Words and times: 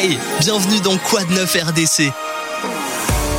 Hey, 0.00 0.16
bienvenue 0.38 0.78
dans 0.78 0.96
Quoi 0.96 1.24
de 1.24 1.32
neuf 1.32 1.56
RDC 1.60 2.12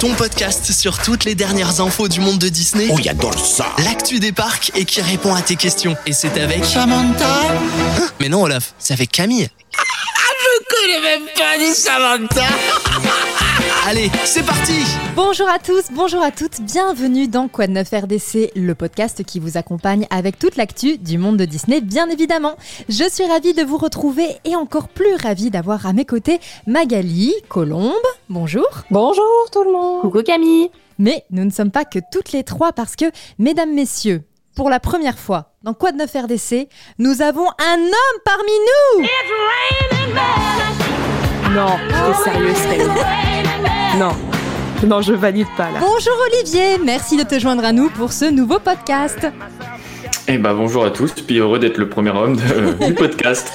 ton 0.01 0.13
podcast 0.13 0.73
sur 0.73 0.97
toutes 0.97 1.23
les 1.23 1.33
dernières 1.35 1.79
infos 1.79 2.09
du 2.09 2.19
monde 2.19 2.37
de 2.37 2.49
Disney. 2.49 2.89
Oh, 2.91 2.97
j'adore 3.01 3.37
ça 3.45 3.67
L'actu 3.83 4.19
des 4.19 4.33
parcs 4.33 4.71
et 4.75 4.83
qui 4.83 5.01
répond 5.01 5.33
à 5.33 5.41
tes 5.41 5.55
questions. 5.55 5.95
Et 6.05 6.11
c'est 6.11 6.37
avec... 6.37 6.65
Samantha 6.65 7.25
Hein? 7.97 8.07
Mais 8.19 8.27
non 8.27 8.43
Olaf, 8.43 8.73
c'est 8.77 8.93
avec 8.93 9.09
Camille. 9.11 9.47
Je 9.73 10.75
connais 10.75 11.01
même 11.01 11.27
pas 11.33 11.57
du 11.57 11.73
Samantha 11.73 12.47
Allez, 13.89 14.11
c'est 14.23 14.45
parti 14.45 14.85
Bonjour 15.15 15.49
à 15.49 15.57
tous, 15.57 15.85
bonjour 15.91 16.21
à 16.21 16.29
toutes, 16.29 16.61
bienvenue 16.61 17.27
dans 17.27 17.47
Quoi 17.47 17.65
de 17.65 17.71
neuf 17.71 17.89
RDC, 17.89 18.51
le 18.55 18.75
podcast 18.75 19.23
qui 19.23 19.39
vous 19.39 19.57
accompagne 19.57 20.05
avec 20.11 20.37
toute 20.37 20.57
l'actu 20.57 20.99
du 20.99 21.17
monde 21.17 21.37
de 21.37 21.45
Disney, 21.45 21.81
bien 21.81 22.07
évidemment. 22.07 22.55
Je 22.87 23.09
suis 23.09 23.25
ravie 23.25 23.55
de 23.55 23.63
vous 23.63 23.77
retrouver 23.77 24.27
et 24.45 24.55
encore 24.55 24.89
plus 24.89 25.15
ravie 25.15 25.49
d'avoir 25.49 25.87
à 25.87 25.93
mes 25.93 26.05
côtés 26.05 26.39
Magali, 26.67 27.33
Colombe, 27.47 27.95
bonjour. 28.29 28.67
Bonjour 28.91 29.49
tout 29.51 29.63
le 29.63 29.71
monde. 29.71 30.01
Coucou 30.01 30.21
Camille. 30.21 30.69
Mais 30.99 31.25
nous 31.31 31.43
ne 31.43 31.49
sommes 31.49 31.71
pas 31.71 31.83
que 31.83 31.97
toutes 32.11 32.31
les 32.31 32.43
trois 32.43 32.73
parce 32.73 32.95
que, 32.95 33.05
mesdames, 33.39 33.73
messieurs, 33.73 34.21
pour 34.55 34.69
la 34.69 34.79
première 34.79 35.17
fois 35.17 35.55
dans 35.63 35.73
Quoi 35.73 35.93
de 35.93 35.97
neuf 35.97 36.13
RDC, 36.13 36.69
nous 36.99 37.23
avons 37.23 37.47
un 37.57 37.79
homme 37.79 38.19
parmi 38.23 38.51
nous 38.69 39.05
Non, 41.55 41.75
t'es 41.89 42.23
sérieux, 42.23 42.53
Céline 42.53 43.38
Non. 43.97 44.11
Non, 44.85 45.01
je 45.01 45.13
valide 45.13 45.47
pas 45.57 45.71
là. 45.71 45.79
Bonjour 45.79 46.13
Olivier, 46.31 46.77
merci 46.83 47.17
de 47.17 47.23
te 47.23 47.37
joindre 47.39 47.65
à 47.65 47.71
nous 47.73 47.89
pour 47.89 48.13
ce 48.13 48.25
nouveau 48.25 48.59
podcast. 48.59 49.27
Eh 50.31 50.37
ben 50.37 50.53
bonjour 50.53 50.85
à 50.85 50.91
tous, 50.91 51.11
puis 51.25 51.39
heureux 51.39 51.57
d'être 51.57 51.77
le 51.77 51.89
premier 51.89 52.11
homme 52.11 52.35
de- 52.35 52.85
du 52.85 52.93
podcast. 52.93 53.51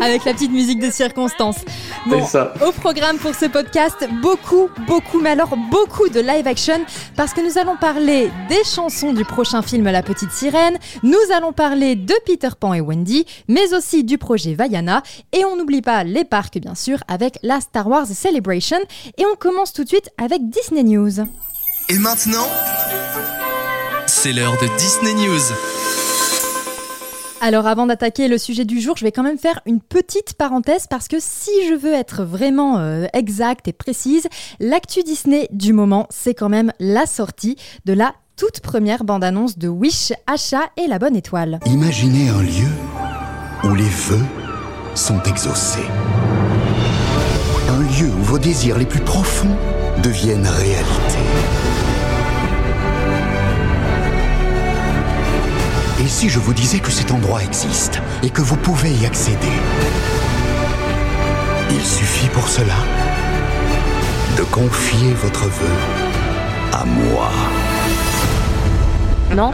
avec 0.00 0.24
la 0.24 0.32
petite 0.32 0.50
musique 0.50 0.80
de 0.80 0.90
circonstance. 0.90 1.56
Bon, 2.06 2.24
C'est 2.24 2.30
ça. 2.32 2.54
au 2.66 2.72
programme 2.72 3.18
pour 3.18 3.34
ce 3.34 3.44
podcast, 3.44 3.96
beaucoup, 4.22 4.70
beaucoup, 4.86 5.20
mais 5.20 5.30
alors 5.30 5.54
beaucoup 5.70 6.08
de 6.08 6.20
live 6.20 6.46
action, 6.46 6.80
parce 7.16 7.34
que 7.34 7.42
nous 7.46 7.58
allons 7.58 7.76
parler 7.76 8.30
des 8.48 8.64
chansons 8.64 9.12
du 9.12 9.26
prochain 9.26 9.60
film 9.60 9.84
La 9.84 10.02
Petite 10.02 10.32
Sirène, 10.32 10.78
nous 11.02 11.18
allons 11.36 11.52
parler 11.52 11.96
de 11.96 12.14
Peter 12.24 12.48
Pan 12.58 12.72
et 12.72 12.80
Wendy, 12.80 13.26
mais 13.48 13.74
aussi 13.74 14.02
du 14.02 14.16
projet 14.16 14.54
Vaiana, 14.54 15.02
et 15.34 15.44
on 15.44 15.56
n'oublie 15.56 15.82
pas 15.82 16.02
les 16.02 16.24
parcs 16.24 16.56
bien 16.58 16.74
sûr, 16.74 16.96
avec 17.08 17.38
la 17.42 17.60
Star 17.60 17.86
Wars 17.88 18.06
Celebration, 18.06 18.78
et 19.18 19.24
on 19.30 19.36
commence 19.36 19.74
tout 19.74 19.84
de 19.84 19.88
suite 19.88 20.08
avec 20.16 20.48
Disney 20.48 20.82
News. 20.82 21.20
Et 21.90 21.98
maintenant, 21.98 22.48
c'est 24.06 24.32
l'heure 24.32 24.56
de 24.62 24.66
Disney 24.78 25.12
News. 25.12 25.42
Alors 27.40 27.66
avant 27.66 27.86
d'attaquer 27.86 28.28
le 28.28 28.38
sujet 28.38 28.64
du 28.64 28.80
jour, 28.80 28.96
je 28.96 29.04
vais 29.04 29.12
quand 29.12 29.22
même 29.22 29.38
faire 29.38 29.60
une 29.66 29.80
petite 29.80 30.34
parenthèse 30.34 30.86
parce 30.88 31.06
que 31.06 31.18
si 31.20 31.50
je 31.68 31.74
veux 31.74 31.92
être 31.92 32.24
vraiment 32.24 32.78
euh, 32.78 33.06
exacte 33.12 33.68
et 33.68 33.72
précise, 33.72 34.26
l'actu 34.58 35.02
Disney 35.02 35.46
du 35.52 35.72
moment, 35.72 36.06
c'est 36.10 36.34
quand 36.34 36.48
même 36.48 36.72
la 36.80 37.04
sortie 37.06 37.56
de 37.84 37.92
la 37.92 38.14
toute 38.36 38.60
première 38.60 39.04
bande-annonce 39.04 39.58
de 39.58 39.68
Wish, 39.68 40.12
Achat 40.26 40.70
et 40.76 40.86
la 40.86 40.98
bonne 40.98 41.16
étoile. 41.16 41.60
Imaginez 41.66 42.28
un 42.30 42.42
lieu 42.42 42.72
où 43.64 43.74
les 43.74 43.84
vœux 43.84 44.26
sont 44.94 45.22
exaucés. 45.24 45.86
Un 47.68 47.80
lieu 47.80 48.08
où 48.08 48.22
vos 48.22 48.38
désirs 48.38 48.78
les 48.78 48.86
plus 48.86 49.00
profonds 49.00 49.56
deviennent 50.02 50.46
réalité. 50.46 51.18
Et 56.06 56.08
si 56.08 56.28
je 56.28 56.38
vous 56.38 56.54
disais 56.54 56.78
que 56.78 56.92
cet 56.92 57.10
endroit 57.10 57.42
existe 57.42 58.00
et 58.22 58.30
que 58.30 58.40
vous 58.40 58.54
pouvez 58.54 58.92
y 58.92 59.06
accéder? 59.06 59.50
Il 61.68 61.84
suffit 61.84 62.28
pour 62.28 62.46
cela 62.46 62.76
de 64.36 64.44
confier 64.44 65.14
votre 65.14 65.46
vœu 65.46 65.76
à 66.72 66.84
moi. 66.84 67.28
Non? 69.34 69.50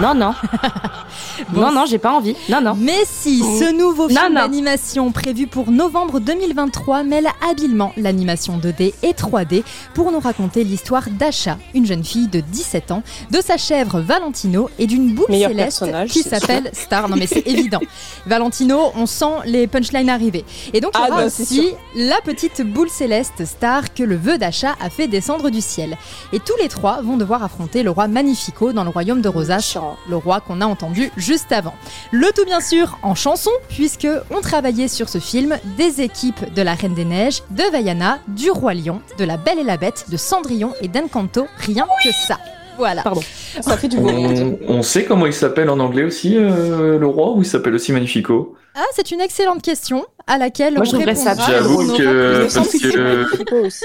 Non, 0.00 0.14
non. 0.14 0.34
non, 1.52 1.72
non, 1.72 1.84
j'ai 1.86 1.98
pas 1.98 2.12
envie. 2.12 2.34
Non, 2.48 2.60
non. 2.60 2.74
Mais 2.78 3.02
si, 3.06 3.38
ce 3.40 3.72
nouveau 3.72 4.08
Non, 4.08 4.20
film 4.22 4.34
d'animation 4.34 5.12
prévu 5.12 5.46
pour 5.46 5.70
novembre 5.70 6.20
2023 6.20 7.02
mêle 7.04 7.28
habilement 7.48 7.92
l'animation 7.96 8.58
2D 8.58 8.94
et 9.02 9.12
3D 9.12 9.62
pour 9.94 10.12
nous 10.12 10.20
raconter 10.20 10.64
l'histoire 10.64 11.04
d'Asha, 11.10 11.58
une 11.74 11.86
jeune 11.86 12.04
fille 12.04 12.28
de 12.28 12.40
17 12.40 12.90
ans, 12.92 13.02
de 13.30 13.40
sa 13.40 13.56
chèvre 13.56 14.00
Valentino 14.00 14.68
et 14.78 14.86
d'une 14.86 15.14
boule 15.14 15.26
Meilleur 15.28 15.50
céleste 15.50 15.84
qui 16.08 16.22
s'appelle 16.22 16.70
Star. 16.72 17.08
Non 17.08 17.16
mais 17.16 17.26
c'est 17.26 17.46
évident. 17.46 17.80
Valentino, 18.26 18.92
on 18.96 19.06
sent 19.06 19.24
les 19.46 19.66
punchlines 19.66 20.08
arriver. 20.08 20.44
Et 20.72 20.80
donc 20.80 20.92
il 20.94 21.00
y 21.00 21.04
Ah, 21.04 21.08
aura 21.10 21.20
bah, 21.22 21.26
aussi 21.26 21.72
la 21.96 22.20
petite 22.22 22.62
boule 22.62 22.88
céleste 22.90 23.44
Star 23.44 23.92
que 23.94 24.02
le 24.02 24.16
vœu 24.16 24.38
d'Asha 24.38 24.74
a 24.80 24.90
fait 24.90 25.08
descendre 25.08 25.50
du 25.50 25.60
ciel. 25.60 25.96
Et 26.32 26.38
tous 26.40 26.54
les 26.60 26.68
trois 26.68 27.00
vont 27.02 27.16
devoir 27.16 27.42
affronter 27.42 27.82
le 27.82 27.90
roi 27.90 28.08
Magnifico 28.08 28.72
dans 28.72 28.84
le 28.84 28.90
royaume 28.90 29.20
de 29.20 29.28
Rosas, 29.28 29.60
Chiant. 29.60 29.96
le 30.08 30.16
roi 30.16 30.40
qu'on 30.40 30.60
a 30.60 30.66
entendu 30.66 31.10
juste 31.24 31.52
avant. 31.52 31.74
Le 32.12 32.30
tout 32.34 32.44
bien 32.44 32.60
sûr 32.60 32.98
en 33.02 33.14
chanson, 33.14 33.50
puisque 33.68 34.08
on 34.30 34.40
travaillait 34.40 34.88
sur 34.88 35.08
ce 35.08 35.18
film 35.18 35.58
des 35.78 36.02
équipes 36.02 36.52
de 36.54 36.62
la 36.62 36.74
Reine 36.74 36.94
des 36.94 37.04
Neiges, 37.04 37.42
de 37.50 37.64
Vaiana, 37.72 38.18
du 38.28 38.50
Roi 38.50 38.74
Lion, 38.74 39.00
de 39.18 39.24
la 39.24 39.36
Belle 39.36 39.58
et 39.58 39.64
la 39.64 39.76
Bête, 39.76 40.06
de 40.10 40.16
Cendrillon 40.16 40.72
et 40.80 40.88
d'Encanto, 40.88 41.46
rien 41.58 41.86
que 42.02 42.10
ça. 42.26 42.38
Voilà. 42.76 43.02
Pardon. 43.02 43.20
Ça 43.60 43.76
fait 43.76 43.88
du 43.88 43.96
bon. 43.98 44.58
On, 44.68 44.74
on 44.78 44.82
sait 44.82 45.04
comment 45.04 45.26
il 45.26 45.32
s'appelle 45.32 45.70
en 45.70 45.78
anglais 45.78 46.02
aussi, 46.04 46.36
euh, 46.36 46.98
le 46.98 47.06
roi, 47.06 47.32
ou 47.32 47.42
il 47.42 47.46
s'appelle 47.46 47.74
aussi 47.74 47.92
Magnifico? 47.92 48.56
Ah, 48.74 48.82
c'est 48.96 49.12
une 49.12 49.20
excellente 49.20 49.62
question 49.62 50.04
à 50.26 50.36
laquelle 50.36 50.74
Moi, 50.74 50.82
on 50.84 50.90
je 50.90 50.96
répondra. 50.96 51.34
J'avoue 51.46 51.96
que- 51.96 52.42
parce 52.52 52.68
que- 52.72 53.66
aussi. 53.66 53.84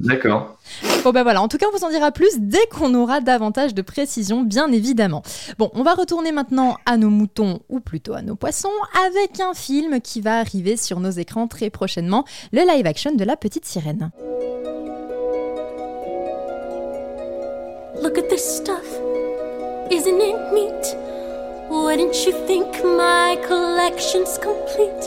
D'accord. 0.00 0.56
Bon 1.04 1.10
ben 1.10 1.22
voilà, 1.24 1.42
en 1.42 1.48
tout 1.48 1.58
cas 1.58 1.66
on 1.70 1.76
vous 1.76 1.84
en 1.84 1.90
dira 1.90 2.10
plus 2.12 2.30
dès 2.38 2.64
qu'on 2.72 2.94
aura 2.94 3.20
davantage 3.20 3.74
de 3.74 3.82
précision, 3.82 4.40
bien 4.42 4.72
évidemment. 4.72 5.22
Bon, 5.58 5.70
on 5.74 5.82
va 5.82 5.92
retourner 5.94 6.32
maintenant 6.32 6.76
à 6.86 6.96
nos 6.96 7.10
moutons, 7.10 7.60
ou 7.68 7.80
plutôt 7.80 8.14
à 8.14 8.22
nos 8.22 8.36
poissons, 8.36 8.68
avec 9.06 9.40
un 9.40 9.52
film 9.52 10.00
qui 10.00 10.20
va 10.22 10.38
arriver 10.38 10.76
sur 10.78 11.00
nos 11.00 11.10
écrans 11.10 11.46
très 11.48 11.68
prochainement, 11.68 12.24
le 12.52 12.60
live 12.60 12.86
action 12.86 13.14
de 13.14 13.24
La 13.24 13.36
Petite 13.36 13.66
Sirène. 13.66 14.10
Look 18.00 18.16
at 18.16 18.30
this 18.30 18.56
stuff. 18.56 18.86
Isn't 19.90 20.20
it 20.22 20.52
neat? 20.54 20.84
Wouldn't 21.68 22.16
you 22.24 22.32
think 22.46 22.82
my 22.82 23.36
collection's 23.46 24.38
complete? 24.38 25.04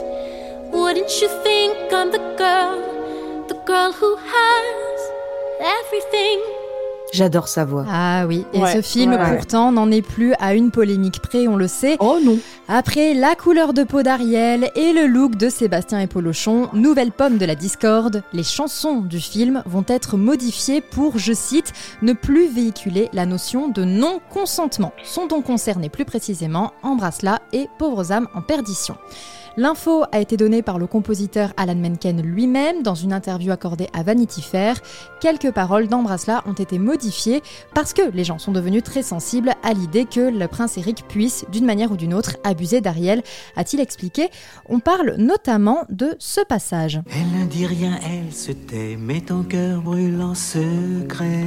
Wouldn't 0.72 1.20
you 1.20 1.28
think 1.44 1.92
I'm 1.92 2.12
the 2.12 2.20
girl, 2.38 3.46
the 3.48 3.56
girl 3.66 3.94
who 3.94 4.16
has 4.18 5.00
everything? 5.60 6.63
J'adore 7.14 7.48
sa 7.48 7.64
voix. 7.64 7.86
Ah 7.88 8.26
oui, 8.28 8.44
et 8.54 8.60
Ouais, 8.60 8.74
ce 8.74 8.82
film 8.82 9.12
ouais, 9.12 9.18
ouais. 9.20 9.36
pourtant 9.38 9.72
n'en 9.72 9.92
est 9.92 10.02
plus 10.02 10.34
à 10.40 10.56
une 10.56 10.72
polémique 10.72 11.22
près, 11.22 11.48
on 11.48 11.56
le 11.56 11.68
sait. 11.68 11.96
Oh 12.00 12.18
non. 12.24 12.40
Après 12.68 13.14
la 13.14 13.36
couleur 13.36 13.74
de 13.74 13.84
peau 13.84 14.02
d'Ariel 14.02 14.72
et 14.76 14.94
le 14.94 15.06
look 15.06 15.36
de 15.36 15.48
Sébastien 15.50 16.00
et 16.00 16.08
Polochon, 16.08 16.70
nouvelle 16.74 17.12
pomme 17.12 17.38
de 17.38 17.46
la 17.46 17.54
discorde, 17.54 18.24
les 18.34 18.42
chansons 18.44 19.02
du 19.02 19.20
film 19.20 19.62
vont 19.68 19.86
être 19.88 20.18
modifiées 20.18 20.82
pour, 20.82 21.20
je 21.20 21.34
cite, 21.34 21.72
ne 22.02 22.14
plus 22.14 22.48
véhiculer 22.48 23.10
la 23.14 23.28
notion 23.28 23.68
de 23.70 23.84
non-consentement. 23.84 24.92
Sont 25.04 25.28
donc 25.28 25.46
concernés 25.46 25.90
plus 25.90 26.06
précisément 26.06 26.74
Embrasse-la 26.82 27.42
et 27.52 27.70
Pauvres 27.78 28.12
âmes 28.12 28.28
en 28.34 28.42
perdition. 28.42 28.96
L'info 29.56 30.04
a 30.12 30.20
été 30.20 30.36
donnée 30.36 30.64
par 30.64 30.80
le 30.80 30.88
compositeur 30.88 31.54
Alan 31.58 31.76
Menken 31.76 32.22
lui-même 32.24 32.82
dans 32.82 32.96
une 32.96 33.14
interview 33.14 33.52
accordée 33.52 33.88
à 33.94 34.02
Vanity 34.02 34.42
Fair. 34.42 34.82
Quelques 35.22 35.52
paroles 35.52 35.88
d'Embrasse-la 35.88 36.44
ont 36.48 36.54
été 36.54 36.80
modifiées 36.80 37.44
parce 37.76 37.94
que 37.94 38.02
les 38.14 38.24
gens 38.24 38.40
sont 38.40 38.52
devenus 38.52 38.82
très 38.82 39.04
sensibles 39.04 39.54
à 39.62 39.74
l'idée 39.74 40.06
que 40.06 40.22
le 40.22 40.48
prince 40.48 40.78
Eric 40.78 41.08
puisse, 41.08 41.46
d'une 41.52 41.66
manière 41.66 41.92
ou 41.92 41.98
d'une 41.98 42.16
autre, 42.16 42.38
abuser 42.44 42.82
d'Ariel, 42.82 43.22
a-t-il 43.56 43.80
expliqué. 43.80 44.30
On 44.68 44.80
parle 44.80 45.16
notamment 45.20 45.86
de 45.90 46.16
ce 46.18 46.42
passage. 46.42 47.00
Elle 47.12 47.42
ne 47.42 47.46
dit 47.46 47.68
rien, 47.68 48.00
elle 48.04 48.34
se 48.34 48.54
tait, 48.54 48.98
mais 49.00 49.22
ton 49.22 49.44
cœur 49.44 49.82
brûle 49.82 50.20
en 50.22 50.34
secret. 50.34 51.46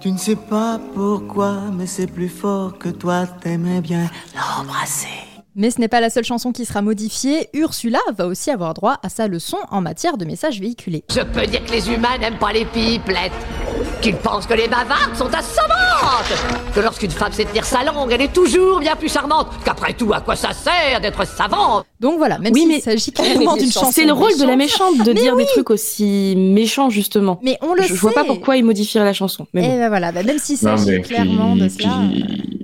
Tu 0.00 0.10
ne 0.10 0.18
sais 0.18 0.36
pas 0.36 0.80
pourquoi, 0.92 1.60
mais 1.72 1.86
c'est 1.86 2.08
plus 2.08 2.28
fort 2.28 2.78
que 2.78 2.88
toi, 2.88 3.26
t'aimerais 3.26 3.80
bien 3.80 4.10
l'embrasser. 4.34 5.25
Mais 5.58 5.70
ce 5.70 5.80
n'est 5.80 5.88
pas 5.88 6.00
la 6.02 6.10
seule 6.10 6.24
chanson 6.24 6.52
qui 6.52 6.66
sera 6.66 6.82
modifiée. 6.82 7.48
Ursula 7.54 7.98
va 8.16 8.26
aussi 8.26 8.50
avoir 8.50 8.74
droit 8.74 8.98
à 9.02 9.08
sa 9.08 9.26
leçon 9.26 9.56
en 9.70 9.80
matière 9.80 10.18
de 10.18 10.26
messages 10.26 10.60
véhiculés. 10.60 11.02
Je 11.10 11.22
peux 11.22 11.46
dire 11.46 11.64
que 11.64 11.72
les 11.72 11.88
humains 11.90 12.18
n'aiment 12.20 12.38
pas 12.38 12.52
les 12.52 12.66
pipelettes. 12.66 13.32
Qu'ils 14.02 14.16
pensent 14.16 14.46
que 14.46 14.52
les 14.52 14.68
bavardes 14.68 15.16
sont 15.16 15.32
assommantes. 15.32 16.72
Que 16.74 16.80
lorsqu'une 16.80 17.10
femme 17.10 17.32
sait 17.32 17.46
tenir 17.46 17.64
sa 17.64 17.82
langue, 17.84 18.12
elle 18.12 18.20
est 18.20 18.32
toujours 18.32 18.80
bien 18.80 18.96
plus 18.96 19.10
charmante. 19.10 19.48
Qu'après 19.64 19.94
tout, 19.94 20.12
à 20.12 20.20
quoi 20.20 20.36
ça 20.36 20.52
sert 20.52 21.00
d'être 21.00 21.26
savante? 21.26 21.86
Donc 22.00 22.18
voilà, 22.18 22.38
même 22.38 22.52
Oui, 22.52 22.60
s'il 22.60 22.68
mais- 22.68 22.80
s'agit 22.80 23.12
clairement 23.12 23.54
d'une 23.56 23.72
chanson. 23.72 23.90
C'est 23.92 24.04
le 24.04 24.12
rôle 24.12 24.36
de 24.38 24.44
la 24.44 24.56
méchante. 24.56 24.98
de 24.98 25.12
Mais 25.12 25.20
dire 25.20 25.34
oui. 25.34 25.44
des 25.44 25.48
trucs 25.50 25.70
aussi 25.70 26.34
méchants, 26.36 26.90
justement. 26.90 27.40
Mais 27.42 27.56
on 27.62 27.72
le 27.72 27.82
je, 27.82 27.88
sait. 27.88 27.94
je 27.94 28.00
vois 28.00 28.12
pas 28.12 28.24
pourquoi 28.24 28.58
il 28.58 28.64
modifierait 28.64 29.06
la 29.06 29.14
chanson. 29.14 29.46
Mais 29.54 29.64
Et 29.64 29.68
bon. 29.68 29.78
ben 29.78 29.88
voilà, 29.88 30.12
bah 30.12 30.22
même 30.22 30.38
s'il 30.38 30.58
s'agit 30.58 31.00
clairement 31.00 31.56
de 31.56 31.68
cela. 31.68 31.88
puis 32.10 32.55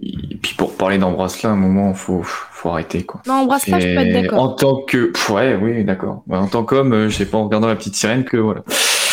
pour 0.62 0.76
parler 0.76 0.96
d'Embrasse 0.96 1.42
là, 1.42 1.50
à 1.50 1.54
un 1.54 1.56
moment, 1.56 1.92
faut, 1.92 2.22
faut 2.22 2.68
arrêter 2.68 3.02
quoi. 3.02 3.20
Non, 3.26 3.34
embrasse 3.34 3.68
pas, 3.68 3.80
je 3.80 3.88
peux 3.88 3.94
pas 3.96 4.04
être 4.04 4.12
d'accord. 4.12 4.40
En 4.40 4.48
tant 4.50 4.76
que, 4.82 5.12
ouais, 5.32 5.58
oui, 5.60 5.82
d'accord. 5.82 6.22
Ouais, 6.28 6.38
En 6.38 6.46
tant 6.46 6.62
qu'homme, 6.62 6.92
euh, 6.92 7.08
j'ai 7.08 7.26
pas 7.26 7.36
en 7.36 7.46
regardant 7.46 7.66
la 7.66 7.74
petite 7.74 7.96
sirène 7.96 8.22
que 8.22 8.36
voilà. 8.36 8.62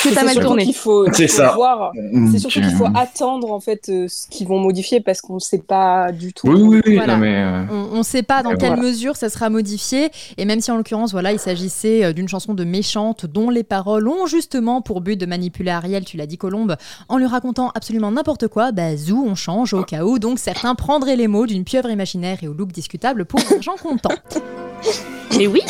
Que 0.03 0.09
t'as 0.13 0.19
C'est 0.21 0.25
mal 0.25 0.33
surtout 0.33 0.47
tourné. 0.47 0.63
qu'il 0.65 0.73
faut, 0.75 1.05
C'est 1.13 1.23
il 1.23 1.27
faut 1.29 1.35
ça. 1.37 1.51
voir. 1.55 1.91
Mm, 1.95 2.31
C'est 2.31 2.39
surtout 2.39 2.61
qu'il 2.61 2.71
faut 2.75 2.85
euh, 2.85 2.89
attendre 2.95 3.51
en 3.51 3.59
fait 3.59 3.89
euh, 3.89 4.07
ce 4.07 4.27
qu'ils 4.29 4.47
vont 4.47 4.59
modifier 4.59 5.01
parce 5.01 5.19
qu'on 5.21 5.35
ne 5.35 5.39
sait 5.39 5.57
pas 5.59 6.11
du 6.11 6.31
tout. 6.33 6.47
Oui, 6.47 6.61
oui, 6.61 6.81
oui, 6.85 6.95
Voilà. 6.95 7.13
non, 7.15 7.19
mais. 7.19 7.35
euh, 7.35 7.63
On 7.91 7.97
ne 7.97 8.03
sait 8.03 8.23
pas 8.23 8.41
dans 8.43 8.51
quelle 8.55 8.75
voilà. 8.75 8.81
mesure 8.83 9.15
ça 9.17 9.29
sera 9.29 9.49
modifié. 9.49 10.09
Et 10.37 10.45
même 10.45 10.61
si 10.61 10.71
en 10.71 10.77
l'occurrence, 10.77 11.11
voilà, 11.11 11.31
il 11.33 11.39
s'agissait 11.39 12.05
euh, 12.05 12.13
d'une 12.13 12.27
chanson 12.29 12.53
de 12.53 12.63
méchante 12.63 13.25
dont 13.25 13.49
les 13.49 13.63
paroles 13.63 14.07
ont 14.07 14.25
justement 14.25 14.81
pour 14.81 15.01
but 15.01 15.17
de 15.17 15.25
manipuler 15.25 15.71
Ariel, 15.71 16.05
tu 16.05 16.15
l'as 16.17 16.27
dit 16.27 16.37
Colombe, 16.37 16.75
en 17.09 17.17
lui 17.17 17.25
racontant 17.25 17.71
absolument 17.75 18.11
n'importe 18.11 18.47
quoi, 18.47 18.71
bah 18.71 18.95
zou, 18.95 19.25
on 19.27 19.35
change 19.35 19.73
au 19.73 19.83
cas 19.83 20.03
où. 20.03 20.17
Donc 20.19 20.39
certains 20.39 20.75
prendraient 20.75 21.15
les 21.17 21.27
mots 21.27 21.45
d'une 21.45 21.63
pieuvre 21.65 21.89
imaginaire 21.89 22.37
et 22.41 22.47
au 22.47 22.53
look 22.53 22.71
discutable 22.71 23.25
pour 23.25 23.39
un 23.55 23.61
gens 23.61 23.75
contents. 23.81 24.09
Mais 25.37 25.47
oui, 25.47 25.61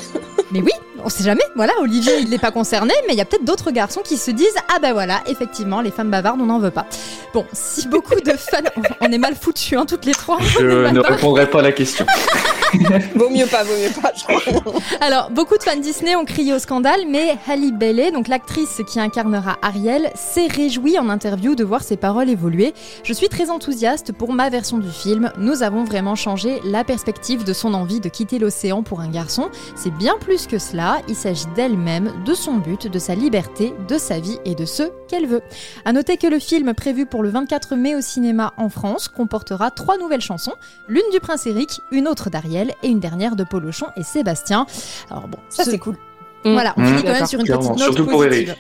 Mais 0.52 0.62
oui, 0.62 0.72
on 1.04 1.10
sait 1.10 1.24
jamais. 1.24 1.44
Voilà, 1.56 1.74
Olivier, 1.82 2.20
il 2.20 2.30
n'est 2.30 2.40
pas 2.40 2.52
concerné, 2.52 2.94
mais 3.08 3.14
il 3.14 3.18
y 3.18 3.22
a 3.22 3.26
peut-être 3.26 3.46
d'autres 3.46 3.72
garçons 3.72 4.02
qui 4.04 4.18
se 4.18 4.32
disent 4.32 4.56
Ah 4.74 4.80
ben 4.80 4.94
voilà, 4.94 5.22
effectivement, 5.28 5.82
les 5.82 5.92
femmes 5.92 6.12
bavardes, 6.12 6.42
on 6.42 6.46
n'en 6.46 6.60
veut 6.60 6.72
pas. 6.72 6.86
Bon, 7.34 7.46
si 7.54 7.88
beaucoup 7.88 8.20
de 8.20 8.32
fans. 8.32 8.58
On 9.02 9.12
est 9.12 9.18
mal 9.18 9.36
foutus, 9.36 9.78
hein, 9.78 9.86
toutes 9.86 10.06
les 10.06 10.14
trois. 10.14 10.40
Je 10.42 10.90
ne 10.92 11.00
répondrai 11.00 11.50
pas 11.50 11.60
à 11.60 11.64
la 11.64 11.72
question. 11.72 12.06
Vaut 13.16 13.30
mieux 13.30 13.48
pas, 13.48 13.64
vaut 13.64 13.74
mieux 13.74 14.02
pas. 14.02 14.12
je 14.16 14.24
crois. 14.24 14.74
Alors, 15.02 15.32
beaucoup 15.32 15.58
de 15.58 15.64
fans 15.64 15.76
Disney 15.78 16.16
ont 16.16 16.26
crié 16.26 16.54
au 16.54 16.60
scandale, 16.60 17.02
mais 17.08 17.36
Halle 17.48 17.72
Bailey, 17.74 18.12
donc 18.12 18.28
l'actrice 18.28 18.82
qui 18.88 19.00
incarnera 19.00 19.58
Ariel, 19.62 20.12
s'est 20.16 20.48
réjouie 20.48 21.00
en 21.00 21.10
interview 21.10 21.56
de 21.56 21.64
voir 21.64 21.82
ses 21.84 21.98
paroles 21.98 22.30
évoluer. 22.30 22.74
Je 23.04 23.14
suis 23.14 23.30
très 23.30 23.50
enthousiaste 23.50 24.12
pour 24.12 24.34
ma 24.34 24.50
version 24.50 24.78
du 24.78 24.90
film. 24.90 25.32
Nous 25.38 25.64
avons 25.64 25.84
vraiment 25.84 26.16
changé 26.16 26.60
la 26.64 26.84
perspective 26.84 27.44
de 27.44 27.54
son 27.54 27.74
envie 27.74 28.00
de 28.00 28.10
quitter 28.10 28.40
l'océan 28.40 28.84
pour 28.84 29.00
un 29.00 29.10
garçon. 29.10 29.50
C'est 29.76 29.94
bien 29.94 30.16
plus 30.20 30.46
que 30.46 30.60
cela. 30.60 30.89
Il 31.08 31.16
s'agit 31.16 31.46
d'elle-même, 31.56 32.12
de 32.26 32.34
son 32.34 32.56
but, 32.58 32.88
de 32.88 33.00
sa 33.00 33.16
liberté, 33.16 33.74
de 33.88 33.98
sa 33.98 34.20
vie 34.20 34.38
et 34.46 34.56
de 34.56 34.66
ce 34.66 34.84
qu'elle 35.08 35.26
veut. 35.28 35.42
À 35.86 35.94
noter 35.94 36.18
que 36.18 36.28
le 36.28 36.40
film 36.40 36.74
prévu 36.74 37.06
pour 37.06 37.24
le 37.24 37.30
24 37.30 37.76
mai 37.76 37.96
au 37.96 38.02
cinéma 38.02 38.54
en 38.58 38.70
France 38.70 39.08
comportera 39.08 39.72
trois 39.72 39.98
nouvelles 39.98 40.22
chansons, 40.22 40.54
l'une 40.88 41.10
du 41.12 41.20
prince 41.20 41.46
Eric, 41.48 41.82
une 41.92 42.08
autre 42.08 42.30
d'Ariel 42.30 42.74
et 42.84 42.88
une 42.90 43.00
dernière 43.00 43.36
de 43.36 43.44
Polochon 43.44 43.88
et 43.98 44.04
Sébastien. 44.04 44.66
Alors 45.10 45.28
bon, 45.28 45.38
Ça 45.50 45.64
ce- 45.64 45.72
c'est 45.72 45.78
cool. 45.80 45.96
voilà, 46.44 46.74
on 46.78 46.82
Mmh. 46.82 46.86
finit 46.88 47.04
quand 47.04 47.14
même 47.14 47.26
sur 47.26 47.40
une 47.40 47.46
clairement, 47.46 47.70
petite 47.70 47.80
note 47.86 47.94
surtout 47.96 48.10
pour 48.10 48.20
positive. 48.24 48.50
Eric. 48.50 48.60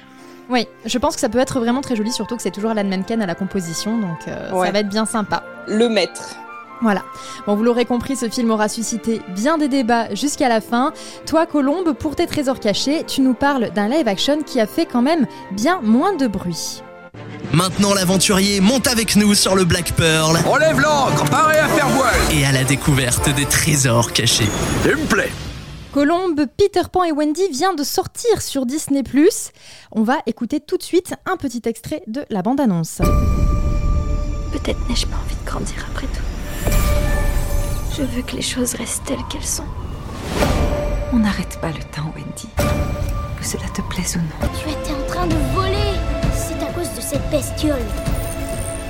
Oui, 0.50 0.68
je 0.86 0.98
pense 0.98 1.14
que 1.16 1.22
ça 1.22 1.30
peut 1.30 1.38
être 1.40 1.60
vraiment 1.60 1.82
très 1.82 1.96
joli, 1.96 2.12
surtout 2.12 2.36
que 2.36 2.42
c'est 2.42 2.50
toujours 2.52 2.72
Alan 2.72 2.84
Menken 2.84 3.22
à 3.22 3.28
la 3.28 3.36
composition, 3.36 4.00
donc 4.00 4.28
euh, 4.28 4.50
ça 4.50 4.72
va 4.72 4.80
être 4.80 4.90
bien 4.90 5.06
sympa. 5.06 5.44
Le 5.68 5.88
maître. 5.90 6.36
Voilà. 6.81 7.04
Bon, 7.46 7.56
vous 7.56 7.64
l'aurez 7.64 7.86
compris, 7.86 8.16
ce 8.16 8.30
film 8.30 8.52
aura 8.52 8.70
suscité 8.70 9.22
bien 9.36 9.58
des 9.58 9.68
débats 9.68 10.14
jusqu'à 10.16 10.50
la 10.50 10.62
fin. 10.62 10.94
Toi, 11.26 11.46
Colombe, 11.46 11.94
pour 11.94 12.16
tes 12.16 12.26
trésors 12.26 12.60
cachés, 12.60 13.04
tu 13.06 13.22
nous 13.22 13.34
parles 13.34 13.72
d'un 13.72 13.90
live 13.90 14.08
action 14.08 14.44
qui 14.44 14.60
a 14.60 14.68
fait 14.68 14.86
quand 14.86 15.02
même 15.02 15.28
bien 15.52 15.80
moins 15.81 16.16
de 16.16 16.28
bruit. 16.28 16.81
Maintenant, 17.52 17.94
l'aventurier 17.94 18.62
monte 18.62 18.88
avec 18.88 19.16
nous 19.16 19.34
sur 19.34 19.56
le 19.56 19.66
Black 19.66 19.94
Pearl 19.94 20.38
Relève 20.46 20.80
l'ancre, 20.80 21.26
paré 21.30 21.58
à 21.58 21.68
faire 21.68 21.88
voile 21.90 22.20
et 22.31 22.46
à 22.46 22.52
la 22.52 22.64
découverte 22.64 23.34
des 23.36 23.46
trésors 23.46 24.14
cachés. 24.14 24.48
Il 24.86 24.92
me 24.92 25.06
plaît 25.08 25.32
Colombe, 25.92 26.46
Peter 26.56 26.84
Pan 26.92 27.04
et 27.04 27.12
Wendy 27.12 27.50
vient 27.50 27.74
de 27.74 27.84
sortir 27.84 28.44
sur 28.44 28.68
Disney+. 28.68 29.04
On 29.92 30.04
va 30.04 30.18
écouter 30.28 30.60
tout 30.60 30.78
de 30.78 30.84
suite 30.84 31.16
un 31.25 31.36
petit 31.36 31.64
extrait 31.66 32.04
de 32.06 32.24
la 32.30 32.44
bande-annonce. 32.44 33.00
Peut-être 34.52 34.88
n'ai-je 34.88 35.08
pas 35.08 35.18
envie 35.18 35.36
de 35.36 35.46
grandir 35.50 35.86
après 35.92 36.06
tout. 36.06 36.29
Je 37.96 38.04
veux 38.04 38.22
que 38.22 38.36
les 38.36 38.42
choses 38.42 38.76
restent 38.76 39.04
telles 39.06 39.24
qu'elles 39.30 39.44
sont. 39.44 39.66
On 41.12 41.18
n'arrête 41.18 41.60
pas 41.60 41.70
le 41.70 41.84
temps, 41.92 42.12
Wendy. 42.16 42.48
Que 42.58 43.46
cela 43.46 43.68
te 43.74 43.82
plaise 43.82 44.18
ou 44.18 44.20
non. 44.20 44.50
Tu 44.62 44.70
étais 44.70 44.94
en 44.94 45.08
train 45.08 45.28
de 45.28 45.36
voler 45.54 45.98
C'est 46.34 46.62
à 46.64 46.72
cause 46.72 46.94
de 46.96 47.02
cette 47.02 47.30
bestiole. 47.30 47.82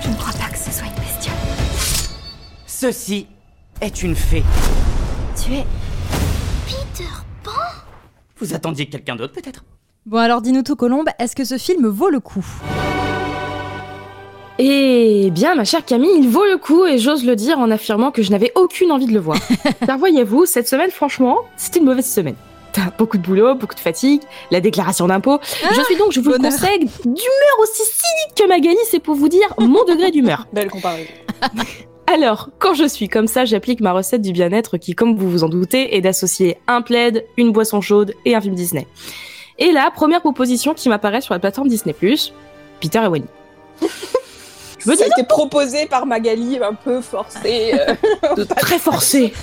Je 0.02 0.10
ne 0.10 0.16
crois 0.16 0.34
pas 0.34 0.50
que 0.52 0.58
ce 0.58 0.72
soit 0.72 0.88
une 0.88 1.04
bestiole. 1.04 1.36
Ceci 2.68 3.28
est 3.82 4.04
une 4.04 4.16
fée. 4.16 4.44
Tu 5.42 5.54
es 5.56 5.66
Peter 6.68 7.10
Pan? 7.44 7.52
Vous 8.38 8.54
attendiez 8.54 8.88
quelqu'un 8.88 9.16
d'autre 9.16 9.34
peut-être? 9.34 9.64
Bon 10.06 10.18
alors 10.18 10.42
dis-nous 10.42 10.64
tout 10.64 10.76
Colombe, 10.76 11.10
est-ce 11.20 11.36
que 11.36 11.46
ce 11.46 11.58
film 11.58 11.88
vaut 11.88 12.10
le 12.10 12.20
coup? 12.20 12.46
Eh 14.62 15.32
bien, 15.32 15.56
ma 15.56 15.64
chère 15.64 15.86
Camille, 15.86 16.18
il 16.18 16.28
vaut 16.28 16.44
le 16.44 16.58
coup 16.58 16.86
et 16.86 16.98
j'ose 16.98 17.24
le 17.24 17.38
dire 17.38 17.60
en 17.60 17.72
affirmant 17.72 18.12
que 18.12 18.22
je 18.22 18.30
n'avais 18.30 18.52
aucune 18.56 18.92
envie 18.92 19.06
de 19.06 19.14
le 19.14 19.20
voir. 19.22 19.38
Car 19.86 19.98
voyez-vous, 19.98 20.46
cette 20.46 20.68
semaine, 20.68 20.92
franchement, 20.92 21.38
c'était 21.56 21.80
une 21.80 21.86
mauvaise 21.86 22.06
semaine. 22.06 22.36
T'as 22.74 22.92
beaucoup 22.98 23.18
de 23.18 23.24
boulot, 23.24 23.56
beaucoup 23.56 23.74
de 23.74 23.80
fatigue, 23.80 24.22
la 24.52 24.60
déclaration 24.60 25.08
d'impôt. 25.08 25.40
je 25.44 25.82
suis 25.84 25.96
donc, 25.96 26.12
je 26.12 26.20
vous 26.20 26.32
le 26.32 26.40
conseille, 26.40 26.80
d'humeur 26.80 27.60
aussi 27.62 27.84
cynique 27.84 28.36
que 28.36 28.48
Magali, 28.50 28.78
c'est 28.90 29.00
pour 29.00 29.16
vous 29.16 29.30
dire 29.30 29.48
mon 29.60 29.86
degré 29.86 30.12
d'humeur. 30.12 30.46
Belle 30.54 30.70
comparaison. 30.70 31.10
Alors, 32.14 32.50
quand 32.60 32.74
je 32.74 32.86
suis 32.86 33.08
comme 33.08 33.28
ça, 33.28 33.46
j'applique 33.46 33.80
ma 33.80 33.94
recette 33.94 34.22
du 34.22 34.34
bien-être 34.34 34.78
qui, 34.78 34.94
comme 34.94 35.16
vous 35.16 35.30
vous 35.30 35.44
en 35.46 35.50
doutez, 35.50 35.96
est 35.96 36.02
d'associer 36.02 36.58
un 36.68 36.82
plaid, 36.82 37.26
une 37.38 37.54
boisson 37.54 37.80
chaude 37.80 38.14
et 38.26 38.36
un 38.36 38.42
film 38.42 38.56
Disney. 38.56 38.88
Et 39.58 39.72
là, 39.72 39.90
première 39.96 40.20
proposition 40.20 40.74
qui 40.74 40.90
m'apparaît 40.90 41.22
sur 41.22 41.34
la 41.34 41.40
plateforme 41.40 41.70
Disney+, 41.70 41.96
Peter 42.82 43.00
et 43.02 43.08
Wendy. 43.08 43.30
Je 44.80 44.90
me 44.90 44.96
Ça 44.96 45.04
dis 45.06 45.12
a 45.12 45.20
été 45.20 45.28
proposé 45.28 45.86
par 45.86 46.06
Magali, 46.06 46.58
un 46.64 46.74
peu 46.74 47.02
forcé. 47.02 47.74
euh, 47.74 48.46
très 48.58 48.80
forcé. 48.80 49.34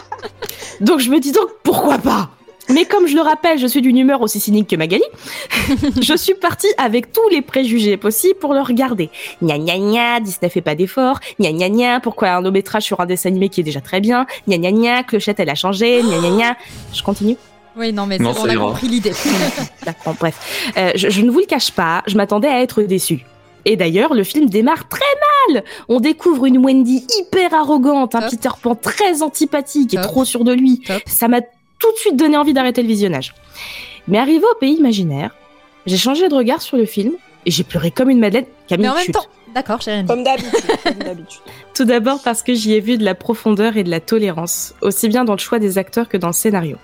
donc 0.80 1.00
je 1.00 1.10
me 1.10 1.20
dis 1.20 1.32
donc 1.32 1.48
pourquoi 1.62 1.98
pas? 1.98 2.28
Mais 2.68 2.84
comme 2.84 3.06
je 3.06 3.14
le 3.14 3.20
rappelle, 3.22 3.58
je 3.60 3.66
suis 3.68 3.80
d'une 3.80 3.96
humeur 3.96 4.20
aussi 4.22 4.40
cynique 4.40 4.68
que 4.68 4.74
Magali, 4.74 5.04
je 6.02 6.16
suis 6.16 6.34
partie 6.34 6.66
avec 6.78 7.12
tous 7.12 7.28
les 7.30 7.40
préjugés 7.40 7.96
possibles 7.96 8.40
pour 8.40 8.54
le 8.54 8.60
regarder. 8.60 9.08
Gna 9.40 9.56
gna 9.58 9.78
gna, 9.78 10.18
Disney 10.20 10.50
fait 10.50 10.62
pas 10.62 10.74
d'effort. 10.74 11.20
Gna 11.40 11.52
gna 11.52 11.68
gna, 11.70 12.00
pourquoi 12.00 12.30
un 12.30 12.40
long 12.40 12.50
métrage 12.50 12.82
sur 12.82 12.98
un 12.98 13.06
dessin 13.06 13.28
animé 13.28 13.50
qui 13.50 13.60
est 13.60 13.64
déjà 13.64 13.80
très 13.80 14.00
bien? 14.00 14.26
Gna 14.48 14.58
gna 14.58 14.72
gna, 14.72 15.02
Clochette 15.04 15.38
elle 15.38 15.50
a 15.50 15.54
changé. 15.54 16.02
Gna 16.02 16.18
gna 16.18 16.30
gna. 16.36 16.56
Je 16.92 17.02
continue 17.04 17.36
Oui, 17.76 17.92
non 17.92 18.04
mais 18.06 18.18
Non, 18.18 18.34
on 18.36 18.48
a 18.48 18.56
compris 18.56 18.88
l'idée. 18.88 19.12
D'accord, 19.84 20.14
bref. 20.18 20.72
Euh, 20.76 20.90
je, 20.96 21.08
je 21.08 21.20
ne 21.20 21.30
vous 21.30 21.38
le 21.38 21.46
cache 21.46 21.70
pas, 21.70 22.02
je 22.08 22.16
m'attendais 22.16 22.48
à 22.48 22.62
être 22.62 22.82
déçue. 22.82 23.24
Et 23.66 23.76
d'ailleurs, 23.76 24.14
le 24.14 24.24
film 24.24 24.48
démarre 24.48 24.88
très 24.88 25.00
mal. 25.48 25.64
On 25.88 25.98
découvre 26.00 26.46
une 26.46 26.64
Wendy 26.64 27.04
hyper 27.18 27.52
arrogante, 27.52 28.14
un 28.14 28.20
Top. 28.22 28.30
Peter 28.30 28.48
Pan 28.62 28.74
très 28.76 29.22
antipathique 29.22 29.92
et 29.92 30.00
trop 30.00 30.24
sûr 30.24 30.44
de 30.44 30.52
lui. 30.52 30.80
Top. 30.86 31.02
Ça 31.04 31.26
m'a 31.28 31.40
tout 31.40 31.92
de 31.92 31.96
suite 31.98 32.16
donné 32.16 32.36
envie 32.36 32.54
d'arrêter 32.54 32.80
le 32.80 32.88
visionnage. 32.88 33.34
Mais 34.08 34.18
arrivé 34.18 34.44
au 34.44 34.58
pays 34.58 34.74
imaginaire, 34.74 35.34
j'ai 35.84 35.96
changé 35.96 36.28
de 36.28 36.34
regard 36.34 36.62
sur 36.62 36.76
le 36.76 36.86
film 36.86 37.14
et 37.44 37.50
j'ai 37.50 37.64
pleuré 37.64 37.90
comme 37.90 38.08
une 38.08 38.20
madeleine. 38.20 38.46
Camille, 38.68 38.86
Mais 38.86 38.88
en 38.90 38.94
même 38.94 39.04
chute. 39.04 39.14
temps, 39.14 39.26
d'accord, 39.52 39.80
j'ai 39.84 40.04
comme 40.06 40.22
d'habitude. 40.22 40.60
Tout 41.74 41.84
d'abord 41.84 42.20
parce 42.22 42.42
que 42.44 42.54
j'y 42.54 42.74
ai 42.74 42.80
vu 42.80 42.96
de 42.98 43.04
la 43.04 43.16
profondeur 43.16 43.76
et 43.76 43.82
de 43.82 43.90
la 43.90 44.00
tolérance, 44.00 44.74
aussi 44.80 45.08
bien 45.08 45.24
dans 45.24 45.34
le 45.34 45.38
choix 45.38 45.58
des 45.58 45.76
acteurs 45.76 46.08
que 46.08 46.16
dans 46.16 46.28
le 46.28 46.32
scénario. 46.32 46.76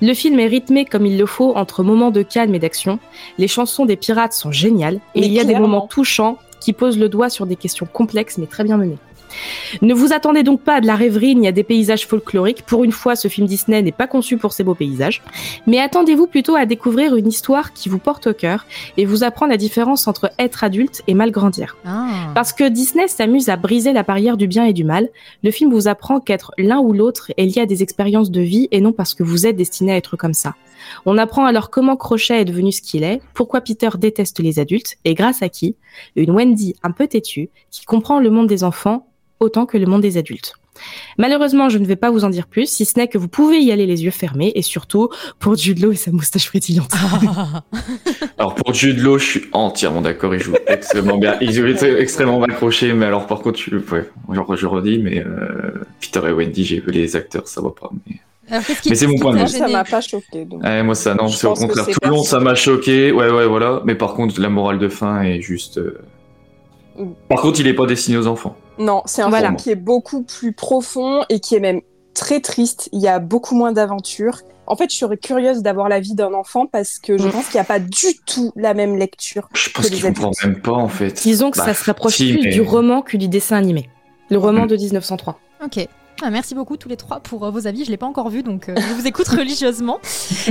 Le 0.00 0.14
film 0.14 0.38
est 0.38 0.46
rythmé 0.46 0.84
comme 0.84 1.06
il 1.06 1.18
le 1.18 1.26
faut 1.26 1.54
entre 1.56 1.82
moments 1.82 2.10
de 2.10 2.22
calme 2.22 2.54
et 2.54 2.58
d'action. 2.58 2.98
Les 3.38 3.48
chansons 3.48 3.86
des 3.86 3.96
pirates 3.96 4.32
sont 4.32 4.52
géniales 4.52 5.00
et 5.14 5.20
Mais 5.20 5.26
il 5.26 5.32
y 5.32 5.40
a 5.40 5.44
des 5.44 5.58
moments 5.58 5.86
touchants 5.86 6.38
qui 6.60 6.72
posent 6.72 6.98
le 6.98 7.08
doigt 7.08 7.30
sur 7.30 7.46
des 7.46 7.56
questions 7.56 7.86
complexes 7.86 8.38
mais 8.38 8.46
très 8.46 8.64
bien 8.64 8.76
menées. 8.76 8.98
Ne 9.82 9.94
vous 9.94 10.12
attendez 10.12 10.42
donc 10.42 10.62
pas 10.62 10.76
à 10.76 10.80
de 10.80 10.86
la 10.86 10.96
rêverie 10.96 11.34
ni 11.34 11.48
à 11.48 11.52
des 11.52 11.64
paysages 11.64 12.06
folkloriques. 12.06 12.62
Pour 12.62 12.84
une 12.84 12.92
fois, 12.92 13.16
ce 13.16 13.28
film 13.28 13.46
Disney 13.46 13.82
n'est 13.82 13.92
pas 13.92 14.06
conçu 14.06 14.36
pour 14.36 14.52
ces 14.52 14.64
beaux 14.64 14.74
paysages. 14.74 15.22
Mais 15.66 15.80
attendez-vous 15.80 16.26
plutôt 16.26 16.56
à 16.56 16.66
découvrir 16.66 17.16
une 17.16 17.28
histoire 17.28 17.72
qui 17.72 17.88
vous 17.88 17.98
porte 17.98 18.26
au 18.26 18.34
cœur 18.34 18.66
et 18.96 19.04
vous 19.04 19.24
apprend 19.24 19.46
la 19.46 19.56
différence 19.56 20.06
entre 20.08 20.30
être 20.38 20.64
adulte 20.64 21.02
et 21.06 21.14
mal 21.14 21.30
grandir. 21.30 21.76
Ah. 21.84 22.30
Parce 22.34 22.52
que 22.52 22.68
Disney 22.68 23.08
s'amuse 23.08 23.48
à 23.48 23.56
briser 23.56 23.92
la 23.92 24.02
barrière 24.02 24.36
du 24.36 24.46
bien 24.46 24.64
et 24.64 24.72
du 24.72 24.84
mal, 24.84 25.08
le 25.42 25.50
film 25.50 25.72
vous 25.72 25.88
apprend 25.88 26.20
qu'être 26.20 26.52
l'un 26.58 26.78
ou 26.78 26.92
l'autre 26.92 27.32
est 27.36 27.44
lié 27.44 27.62
à 27.62 27.66
des 27.66 27.82
expériences 27.82 28.30
de 28.30 28.40
vie 28.40 28.68
et 28.70 28.80
non 28.80 28.92
parce 28.92 29.14
que 29.14 29.22
vous 29.22 29.46
êtes 29.46 29.56
destiné 29.56 29.92
à 29.92 29.96
être 29.96 30.16
comme 30.16 30.34
ça. 30.34 30.54
On 31.04 31.18
apprend 31.18 31.44
alors 31.44 31.70
comment 31.70 31.96
Crochet 31.96 32.40
est 32.40 32.44
devenu 32.44 32.72
ce 32.72 32.82
qu'il 32.82 33.02
est, 33.02 33.20
pourquoi 33.34 33.60
Peter 33.60 33.90
déteste 33.98 34.40
les 34.40 34.58
adultes 34.58 34.96
et 35.04 35.14
grâce 35.14 35.42
à 35.42 35.48
qui? 35.48 35.76
Une 36.16 36.30
Wendy 36.30 36.74
un 36.82 36.90
peu 36.90 37.06
têtue 37.06 37.50
qui 37.70 37.84
comprend 37.84 38.20
le 38.20 38.30
monde 38.30 38.46
des 38.46 38.64
enfants 38.64 39.06
autant 39.40 39.66
que 39.66 39.76
le 39.78 39.86
monde 39.86 40.02
des 40.02 40.16
adultes. 40.16 40.54
Malheureusement, 41.16 41.70
je 41.70 41.78
ne 41.78 41.86
vais 41.86 41.96
pas 41.96 42.10
vous 42.10 42.24
en 42.24 42.28
dire 42.30 42.46
plus, 42.46 42.68
si 42.70 42.84
ce 42.84 42.98
n'est 42.98 43.08
que 43.08 43.16
vous 43.16 43.28
pouvez 43.28 43.60
y 43.60 43.72
aller 43.72 43.86
les 43.86 44.04
yeux 44.04 44.10
fermés 44.10 44.52
et 44.54 44.60
surtout 44.60 45.08
pour 45.38 45.54
Jude 45.56 45.78
Law 45.82 45.92
et 45.92 45.96
sa 45.96 46.10
moustache 46.12 46.46
frétillante. 46.46 46.90
Alors 48.38 48.54
pour 48.54 48.74
Jude 48.74 48.98
Law, 48.98 49.16
je 49.18 49.24
suis 49.24 49.44
entièrement 49.52 50.02
d'accord, 50.02 50.34
il 50.34 50.42
joue 50.42 50.54
extrêmement 50.66 51.16
bien. 51.16 51.36
Il 51.40 51.52
joue 51.52 51.66
extrêmement 51.66 52.40
mal 52.40 52.50
accroché, 52.50 52.92
mais 52.92 53.06
alors 53.06 53.26
par 53.26 53.40
contre, 53.40 53.58
tu, 53.58 53.74
ouais, 53.74 54.04
genre, 54.32 54.54
je 54.56 54.66
redis, 54.66 54.98
mais 54.98 55.24
euh, 55.24 55.72
Peter 56.00 56.20
et 56.28 56.32
Wendy, 56.32 56.64
j'ai 56.64 56.80
vu 56.80 56.90
les 56.90 57.16
acteurs, 57.16 57.48
ça 57.48 57.62
va 57.62 57.70
pas. 57.70 57.88
Mais, 58.06 58.16
Alors, 58.50 58.62
mais 58.86 58.94
c'est 58.94 59.06
mon 59.06 59.18
point 59.18 59.34
de 59.34 59.38
vue. 59.40 59.48
Ça 59.48 59.68
m'a 59.68 59.84
pas 59.84 60.02
choqué. 60.02 60.44
donc. 60.44 60.62
Ouais, 60.62 60.82
moi 60.82 60.94
ça, 60.94 61.14
non, 61.14 61.26
Je 61.28 61.36
c'est 61.36 61.46
au 61.46 61.54
contraire. 61.54 61.86
Tout 61.86 61.98
le 62.02 62.08
long, 62.10 62.22
ça 62.22 62.38
m'a 62.38 62.54
choqué. 62.54 63.12
Ouais, 63.12 63.30
ouais, 63.30 63.46
voilà. 63.46 63.80
Mais 63.86 63.94
par 63.94 64.12
contre, 64.12 64.38
la 64.40 64.50
morale 64.50 64.78
de 64.78 64.88
fin 64.90 65.22
est 65.22 65.40
juste. 65.40 65.78
euh, 65.78 65.98
Mm. 66.98 67.12
Par 67.28 67.40
contre, 67.40 67.60
il 67.60 67.66
est 67.66 67.74
pas 67.74 67.86
destiné 67.86 68.16
aux 68.16 68.26
enfants. 68.26 68.56
Non, 68.78 69.02
c'est 69.06 69.22
un 69.22 69.28
Voilà. 69.28 69.48
film 69.48 69.56
qui 69.56 69.70
est 69.70 69.74
beaucoup 69.76 70.22
plus 70.22 70.52
profond 70.52 71.22
et 71.28 71.40
qui 71.40 71.54
est 71.54 71.60
même 71.60 71.80
très 72.14 72.40
triste. 72.40 72.88
Il 72.92 73.00
y 73.00 73.08
a 73.08 73.18
beaucoup 73.18 73.54
moins 73.54 73.72
d'aventures. 73.72 74.40
En 74.68 74.74
fait, 74.76 74.90
je 74.90 74.96
serais 74.96 75.16
curieuse 75.16 75.62
d'avoir 75.62 75.88
l'avis 75.88 76.14
d'un 76.14 76.34
enfant 76.34 76.66
parce 76.66 76.98
que 76.98 77.16
je 77.18 77.28
Mm. 77.28 77.30
pense 77.30 77.46
qu'il 77.46 77.54
n'y 77.54 77.60
a 77.60 77.64
pas 77.64 77.78
du 77.78 78.16
tout 78.26 78.52
la 78.56 78.74
même 78.74 78.96
lecture 78.96 79.48
Je 79.54 79.68
que 79.68 79.74
pense 79.74 79.88
qu'ils 79.90 80.02
comprennent 80.02 80.32
même 80.44 80.60
pas 80.60 80.72
en 80.72 80.88
fait. 80.88 81.12
Disons 81.22 81.50
que 81.52 81.58
Bah, 81.58 81.66
ça 81.66 81.74
se 81.74 81.84
rapproche 81.84 82.16
si, 82.16 82.32
plus 82.32 82.42
mais- 82.44 82.50
du 82.50 82.60
roman 82.62 83.00
que 83.02 83.16
du 83.16 83.28
dessin 83.28 83.56
animé. 83.56 83.88
Le 84.28 84.38
roman 84.38 84.64
Mm. 84.64 84.68
de 84.68 84.76
1903. 84.76 85.38
Ok. 85.64 85.86
Ah, 86.22 86.30
merci 86.30 86.54
beaucoup 86.54 86.78
tous 86.78 86.88
les 86.88 86.96
trois 86.96 87.20
pour 87.20 87.44
euh, 87.44 87.50
vos 87.50 87.66
avis. 87.66 87.84
Je 87.84 87.90
l'ai 87.90 87.98
pas 87.98 88.06
encore 88.06 88.30
vu, 88.30 88.42
donc 88.42 88.68
euh, 88.68 88.74
je 88.76 88.94
vous 88.94 89.06
écoute 89.06 89.28
religieusement. 89.28 90.00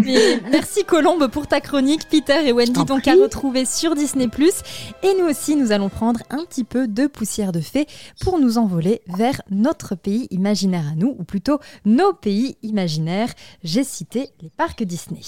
Mais 0.03 0.39
merci 0.51 0.83
Colombe 0.85 1.27
pour 1.27 1.47
ta 1.47 1.59
chronique. 1.59 2.07
Peter 2.09 2.47
et 2.47 2.51
Wendy 2.51 2.85
donc 2.85 3.07
à 3.07 3.13
retrouver 3.13 3.65
sur 3.65 3.95
Disney+. 3.95 4.29
Et 5.03 5.13
nous 5.19 5.25
aussi, 5.25 5.55
nous 5.55 5.71
allons 5.71 5.89
prendre 5.89 6.21
un 6.29 6.45
petit 6.45 6.63
peu 6.63 6.87
de 6.87 7.07
poussière 7.07 7.51
de 7.51 7.61
fée 7.61 7.87
pour 8.21 8.39
nous 8.39 8.57
envoler 8.57 9.01
vers 9.07 9.41
notre 9.49 9.95
pays 9.95 10.27
imaginaire 10.29 10.85
à 10.91 10.95
nous, 10.95 11.15
ou 11.17 11.23
plutôt 11.23 11.59
nos 11.83 12.13
pays 12.13 12.57
imaginaires. 12.61 13.33
J'ai 13.63 13.83
cité 13.83 14.29
les 14.41 14.49
parcs 14.49 14.83
Disney. 14.83 15.21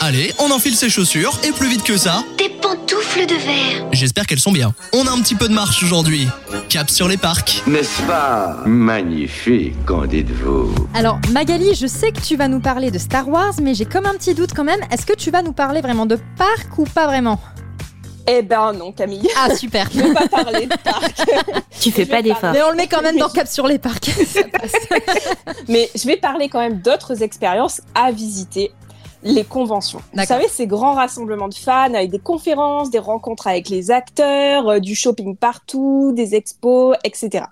Allez, 0.00 0.32
on 0.38 0.50
enfile 0.52 0.76
ses 0.76 0.90
chaussures 0.90 1.36
et 1.42 1.50
plus 1.50 1.68
vite 1.68 1.82
que 1.82 1.96
ça, 1.96 2.22
Des 2.38 2.48
pantoufles 2.98 3.26
de 3.26 3.34
verre. 3.34 3.86
j'espère 3.92 4.26
qu'elles 4.26 4.40
sont 4.40 4.52
bien. 4.52 4.74
On 4.92 5.06
a 5.06 5.10
un 5.10 5.20
petit 5.20 5.34
peu 5.34 5.48
de 5.48 5.52
marche 5.54 5.82
aujourd'hui. 5.82 6.26
Cap 6.68 6.90
sur 6.90 7.08
les 7.08 7.16
parcs. 7.16 7.62
N'est-ce 7.66 8.02
pas 8.02 8.56
magnifique, 8.66 9.74
qu'en 9.84 10.06
dites-vous? 10.06 10.74
Alors 10.94 11.18
Magali, 11.32 11.74
je 11.74 11.86
sais 11.86 12.10
que 12.12 12.20
tu 12.20 12.36
vas 12.36 12.48
nous 12.48 12.60
parler 12.60 12.90
de 12.90 12.98
Star 12.98 13.28
Wars, 13.28 13.54
mais 13.62 13.74
j'ai 13.74 13.84
comme 13.84 14.06
un 14.06 14.14
petit 14.14 14.34
doute 14.34 14.50
quand 14.54 14.64
même. 14.64 14.80
Est-ce 14.90 15.06
que 15.06 15.14
tu 15.14 15.30
vas 15.30 15.42
nous 15.42 15.52
parler 15.52 15.80
vraiment 15.80 16.06
de 16.06 16.18
parcs 16.36 16.78
ou 16.78 16.84
pas 16.84 17.06
vraiment? 17.06 17.40
Eh 18.30 18.42
ben 18.42 18.72
non, 18.74 18.92
Camille. 18.92 19.28
Ah 19.38 19.54
super. 19.54 19.88
Je 19.94 20.00
vais 20.00 20.12
pas 20.12 20.28
parler 20.28 20.66
de 20.66 20.76
parc. 20.82 21.22
Tu 21.80 21.92
fais 21.92 22.06
pas 22.06 22.22
d'effort. 22.22 22.50
Mais 22.52 22.62
on 22.64 22.70
le 22.70 22.76
met 22.76 22.88
quand 22.88 23.02
même 23.02 23.16
dans 23.18 23.28
Cap 23.32 23.46
sur 23.46 23.66
les 23.68 23.78
parcs. 23.78 24.10
Ça 24.26 24.42
passe. 24.42 24.72
Mais 25.68 25.88
je 25.94 26.06
vais 26.08 26.16
parler 26.16 26.48
quand 26.48 26.58
même 26.58 26.80
d'autres 26.80 27.22
expériences 27.22 27.80
à 27.94 28.10
visiter. 28.10 28.72
Les 29.24 29.42
conventions. 29.44 30.00
Vous 30.14 30.24
savez, 30.24 30.46
ces 30.48 30.66
grands 30.66 30.94
rassemblements 30.94 31.48
de 31.48 31.54
fans 31.54 31.92
avec 31.92 32.10
des 32.10 32.20
conférences, 32.20 32.90
des 32.90 33.00
rencontres 33.00 33.48
avec 33.48 33.68
les 33.68 33.90
acteurs, 33.90 34.68
euh, 34.68 34.78
du 34.78 34.94
shopping 34.94 35.36
partout, 35.36 36.12
des 36.14 36.36
expos, 36.36 36.96
etc. 37.02 37.46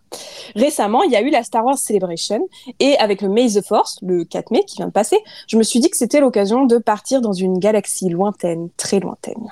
Récemment, 0.54 1.02
il 1.02 1.11
y 1.11 1.16
a 1.16 1.23
eu 1.23 1.30
la 1.30 1.42
Star 1.42 1.64
Wars 1.64 1.78
Celebration 1.78 2.49
et 2.78 2.96
avec 2.99 3.20
le 3.20 3.28
May 3.28 3.49
the 3.49 3.66
Force, 3.66 3.99
le 4.02 4.25
4 4.25 4.52
mai 4.52 4.64
qui 4.64 4.76
vient 4.76 4.87
de 4.87 4.92
passer, 4.92 5.18
je 5.49 5.56
me 5.56 5.62
suis 5.64 5.80
dit 5.80 5.90
que 5.90 5.96
c'était 5.96 6.20
l'occasion 6.20 6.66
de 6.66 6.78
partir 6.78 7.20
dans 7.20 7.32
une 7.32 7.58
galaxie 7.58 8.08
lointaine, 8.08 8.68
très 8.76 9.00
lointaine. 9.00 9.50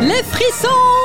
Les 0.00 0.22
frissons 0.22 1.03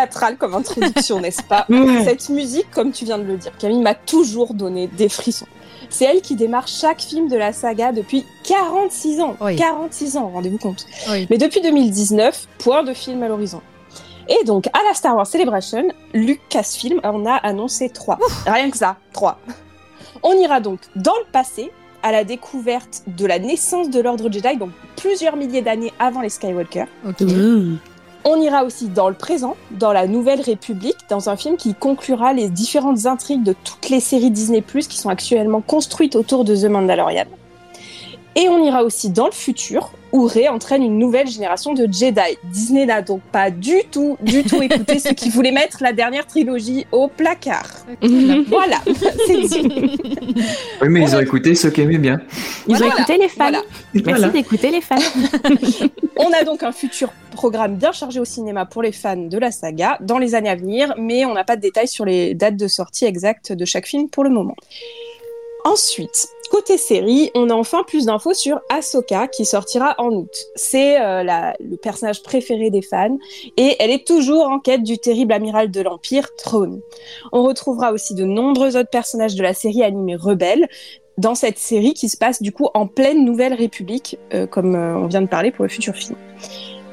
Théâtrale 0.00 0.36
comme 0.36 0.54
introduction, 0.54 1.20
n'est-ce 1.20 1.42
pas. 1.42 1.66
Cette 2.04 2.28
musique, 2.30 2.70
comme 2.70 2.92
tu 2.92 3.04
viens 3.04 3.18
de 3.18 3.24
le 3.24 3.36
dire, 3.36 3.52
Camille 3.58 3.82
m'a 3.82 3.94
toujours 3.94 4.54
donné 4.54 4.86
des 4.86 5.08
frissons. 5.08 5.46
C'est 5.90 6.04
elle 6.04 6.20
qui 6.20 6.36
démarre 6.36 6.68
chaque 6.68 7.00
film 7.02 7.28
de 7.28 7.36
la 7.36 7.52
saga 7.52 7.92
depuis 7.92 8.24
46 8.44 9.20
ans. 9.20 9.36
Oui. 9.40 9.56
46 9.56 10.16
ans, 10.16 10.30
rendez-vous 10.32 10.58
compte. 10.58 10.86
Oui. 11.10 11.26
Mais 11.30 11.36
depuis 11.36 11.60
2019, 11.60 12.46
point 12.58 12.82
de 12.82 12.94
film 12.94 13.22
à 13.22 13.28
l'horizon. 13.28 13.60
Et 14.28 14.44
donc, 14.44 14.68
à 14.68 14.78
la 14.88 14.94
Star 14.94 15.16
Wars 15.16 15.26
Celebration, 15.26 15.88
Lucasfilm 16.14 17.00
en 17.02 17.26
a 17.26 17.34
annoncé 17.34 17.90
trois. 17.90 18.18
Rien 18.46 18.70
que 18.70 18.76
ça, 18.76 18.96
trois. 19.12 19.38
On 20.22 20.32
ira 20.34 20.60
donc 20.60 20.78
dans 20.94 21.16
le 21.16 21.30
passé, 21.32 21.70
à 22.02 22.12
la 22.12 22.24
découverte 22.24 23.02
de 23.06 23.26
la 23.26 23.38
naissance 23.38 23.90
de 23.90 24.00
l'ordre 24.00 24.30
Jedi, 24.32 24.56
donc 24.56 24.70
plusieurs 24.96 25.36
milliers 25.36 25.62
d'années 25.62 25.92
avant 25.98 26.20
les 26.22 26.30
Skywalker. 26.30 26.84
Ok. 27.06 27.22
On 28.24 28.38
ira 28.40 28.64
aussi 28.64 28.88
dans 28.88 29.08
le 29.08 29.14
présent, 29.14 29.56
dans 29.70 29.92
la 29.92 30.06
Nouvelle 30.06 30.42
République, 30.42 30.98
dans 31.08 31.30
un 31.30 31.36
film 31.36 31.56
qui 31.56 31.74
conclura 31.74 32.34
les 32.34 32.50
différentes 32.50 33.06
intrigues 33.06 33.42
de 33.42 33.54
toutes 33.64 33.88
les 33.88 34.00
séries 34.00 34.30
Disney+, 34.30 34.62
qui 34.62 34.98
sont 34.98 35.08
actuellement 35.08 35.62
construites 35.62 36.16
autour 36.16 36.44
de 36.44 36.54
The 36.54 36.66
Mandalorian. 36.66 37.24
Et 38.36 38.48
on 38.50 38.62
ira 38.62 38.84
aussi 38.84 39.08
dans 39.08 39.24
le 39.24 39.32
futur, 39.32 39.92
où 40.12 40.26
Rey 40.26 40.48
entraîne 40.48 40.82
une 40.82 40.98
nouvelle 40.98 41.26
génération 41.28 41.72
de 41.74 41.82
Jedi. 41.90 42.36
Disney 42.44 42.86
n'a 42.86 43.02
donc 43.02 43.20
pas 43.32 43.50
du 43.50 43.76
tout, 43.90 44.16
du 44.20 44.42
tout 44.44 44.60
écouté 44.62 44.98
ceux 44.98 45.12
qui 45.14 45.30
voulaient 45.30 45.52
mettre 45.52 45.78
la 45.82 45.92
dernière 45.92 46.26
trilogie 46.26 46.86
au 46.92 47.08
placard. 47.08 47.68
Voilà, 48.48 48.76
c'est 49.26 49.40
dit. 49.40 49.98
Oui, 50.82 50.88
mais 50.88 51.02
ils 51.02 51.14
ont 51.16 51.20
écouté 51.20 51.54
ceux 51.54 51.70
qui 51.70 51.80
aimaient 51.82 51.98
bien. 51.98 52.20
Ils 52.66 52.76
Voilà, 52.76 52.86
ont 52.94 52.98
écouté 52.98 53.18
les 53.18 53.28
fans. 53.28 53.36
voilà. 53.50 53.62
Merci 53.94 54.08
Voilà. 54.10 54.28
d'écouter 54.28 54.70
les 54.70 54.80
fans. 54.80 54.96
On 56.16 56.32
a 56.32 56.44
donc 56.44 56.62
un 56.62 56.72
futur 56.72 57.10
programme 57.32 57.76
bien 57.76 57.92
chargé 57.92 58.20
au 58.20 58.24
cinéma 58.24 58.66
pour 58.66 58.82
les 58.82 58.92
fans 58.92 59.16
de 59.16 59.38
la 59.38 59.50
saga 59.50 59.96
dans 60.00 60.18
les 60.18 60.34
années 60.34 60.50
à 60.50 60.54
venir, 60.56 60.92
mais 60.98 61.24
on 61.24 61.32
n'a 61.32 61.44
pas 61.44 61.56
de 61.56 61.62
détails 61.62 61.88
sur 61.88 62.04
les 62.04 62.34
dates 62.34 62.56
de 62.56 62.68
sortie 62.68 63.06
exactes 63.06 63.52
de 63.52 63.64
chaque 63.64 63.86
film 63.86 64.10
pour 64.10 64.24
le 64.24 64.30
moment. 64.30 64.54
Ensuite, 65.64 66.28
côté 66.50 66.76
série, 66.76 67.30
on 67.34 67.48
a 67.48 67.54
enfin 67.54 67.84
plus 67.86 68.06
d'infos 68.06 68.34
sur 68.34 68.60
Ahsoka 68.68 69.28
qui 69.28 69.46
sortira 69.46 69.94
en 69.98 70.10
août. 70.10 70.34
C'est 70.56 71.00
euh, 71.00 71.22
le 71.60 71.76
personnage 71.76 72.22
préféré 72.22 72.70
des 72.70 72.82
fans 72.82 73.16
et 73.56 73.76
elle 73.78 73.90
est 73.90 74.06
toujours 74.06 74.48
en 74.48 74.58
quête 74.58 74.82
du 74.82 74.98
terrible 74.98 75.32
amiral 75.32 75.70
de 75.70 75.80
l'Empire, 75.80 76.34
Throne. 76.36 76.80
On 77.32 77.44
retrouvera 77.44 77.92
aussi 77.92 78.14
de 78.14 78.24
nombreux 78.24 78.76
autres 78.76 78.90
personnages 78.90 79.36
de 79.36 79.42
la 79.42 79.54
série 79.54 79.82
animée 79.82 80.16
Rebelle 80.16 80.68
dans 81.18 81.34
cette 81.34 81.58
série 81.58 81.94
qui 81.94 82.08
se 82.08 82.16
passe 82.16 82.42
du 82.42 82.50
coup 82.50 82.68
en 82.74 82.86
pleine 82.86 83.24
Nouvelle 83.24 83.54
République, 83.54 84.18
euh, 84.34 84.46
comme 84.46 84.74
euh, 84.74 84.96
on 84.96 85.06
vient 85.06 85.22
de 85.22 85.28
parler 85.28 85.52
pour 85.52 85.64
le 85.64 85.68
futur 85.68 85.94
film. 85.94 86.18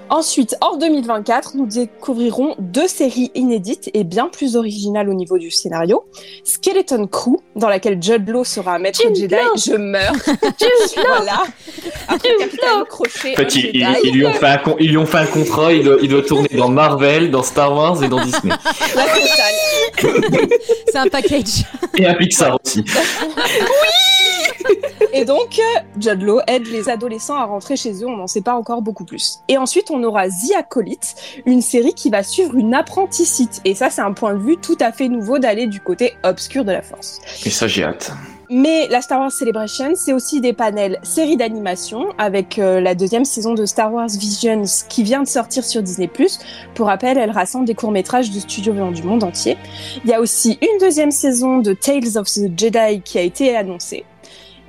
Ensuite, 0.10 0.56
en 0.62 0.78
2024, 0.78 1.56
nous 1.56 1.66
découvrirons 1.66 2.56
deux 2.60 2.88
séries 2.88 3.32
inédites 3.36 3.90
et 3.94 4.04
bien 4.04 4.28
plus 4.30 4.56
originales 4.56 5.10
au 5.10 5.14
niveau 5.14 5.38
du 5.38 5.52
scénario. 5.52 6.06
Skeleton 6.44 7.08
Crew, 7.08 7.38
dans 7.56 7.68
laquelle 7.68 8.02
Judd 8.02 8.28
Law 8.30 8.44
sera 8.44 8.76
un 8.76 8.80
maître 8.80 9.02
Jude 9.02 9.16
Jedi. 9.16 9.36
Law. 9.36 9.58
Je 9.58 9.76
meurs. 9.76 10.14
voilà. 11.08 11.44
Après 12.08 12.30
Capitaine 12.40 12.84
Crochet, 12.88 13.30
En 13.38 13.42
un 13.42 13.44
fait, 13.50 13.56
ils, 13.56 13.76
ils- 13.76 14.00
ils 14.06 14.12
lui 14.14 14.26
ont 14.26 14.34
fait 14.34 14.46
un, 14.48 14.58
con- 14.58 14.76
ils 14.80 14.90
lui 14.90 14.98
ont 14.98 15.06
fait 15.06 15.18
un 15.18 15.26
contrat, 15.26 15.74
il 15.74 15.84
doit, 15.84 15.98
il 16.02 16.10
doit 16.10 16.22
tourner 16.24 16.50
dans 16.54 16.70
Marvel, 16.70 17.30
dans 17.30 17.44
Star 17.44 17.74
Wars 17.76 18.02
et 18.04 18.08
dans 18.08 18.24
Disney. 18.24 18.54
La 18.96 19.04
totale. 19.04 20.50
C'est 20.88 20.98
un 20.98 21.08
package. 21.08 21.66
Et 21.98 22.06
à 22.06 22.14
Pixar 22.14 22.58
aussi. 22.64 22.84
Et 25.18 25.26
donc, 25.26 25.60
euh, 25.60 25.80
Judd 26.00 26.22
Law 26.22 26.42
aide 26.48 26.68
les 26.68 26.90
adolescents 26.90 27.38
à 27.38 27.46
rentrer 27.46 27.76
chez 27.76 28.04
eux, 28.04 28.08
on 28.08 28.18
n'en 28.18 28.28
sait 28.28 28.42
pas 28.42 28.54
encore 28.54 28.84
beaucoup 28.84 29.06
plus. 29.06 29.40
Et 29.48 29.58
ensuite, 29.58 29.90
on 29.90 30.04
aura 30.04 30.28
The 30.28 30.56
Acolyte, 30.58 31.16
une 31.46 31.62
série 31.62 31.94
qui 31.94 32.10
va 32.10 32.22
suivre 32.22 32.56
une 32.56 32.74
apprentie 32.74 33.26
Sith. 33.26 33.62
Et 33.66 33.74
ça, 33.74 33.90
c'est 33.90 34.02
un 34.02 34.14
point 34.14 34.36
de 34.36 34.40
vue 34.40 34.58
tout 34.58 34.78
à 34.80 34.92
fait 34.92 35.10
nouveau 35.10 35.40
d'aller 35.40 35.66
du 35.66 35.80
côté 35.80 36.14
obscur 36.24 36.66
de 36.66 36.72
la 36.72 36.84
Force. 36.84 37.20
Et 37.46 37.50
ça, 37.50 37.68
j'ai 37.68 37.84
hâte. 37.84 38.12
Mais 38.50 38.88
la 38.88 39.02
Star 39.02 39.20
Wars 39.20 39.32
Celebration, 39.32 39.94
c'est 39.96 40.14
aussi 40.14 40.40
des 40.40 40.54
panels 40.54 41.00
séries 41.04 41.36
d'animation 41.36 42.06
avec 42.18 42.60
euh, 42.60 42.80
la 42.80 42.96
deuxième 42.96 43.26
saison 43.26 43.54
de 43.54 43.66
Star 43.66 43.94
Wars 43.94 44.08
Visions 44.08 44.64
qui 44.88 45.04
vient 45.04 45.22
de 45.22 45.28
sortir 45.28 45.66
sur 45.66 45.84
Disney+. 45.84 46.10
Pour 46.74 46.86
rappel, 46.86 47.18
elle 47.18 47.32
rassemble 47.32 47.66
des 47.66 47.76
courts-métrages 47.76 48.32
de 48.32 48.40
studios 48.40 48.72
venant 48.72 48.92
du 48.92 49.04
monde 49.04 49.24
entier. 49.24 49.58
Il 50.06 50.10
y 50.10 50.14
a 50.14 50.22
aussi 50.22 50.58
une 50.62 50.80
deuxième 50.80 51.12
saison 51.12 51.58
de 51.58 51.74
Tales 51.74 52.18
of 52.18 52.28
the 52.28 52.58
Jedi 52.58 53.02
qui 53.04 53.18
a 53.18 53.22
été 53.22 53.54
annoncée. 53.54 54.06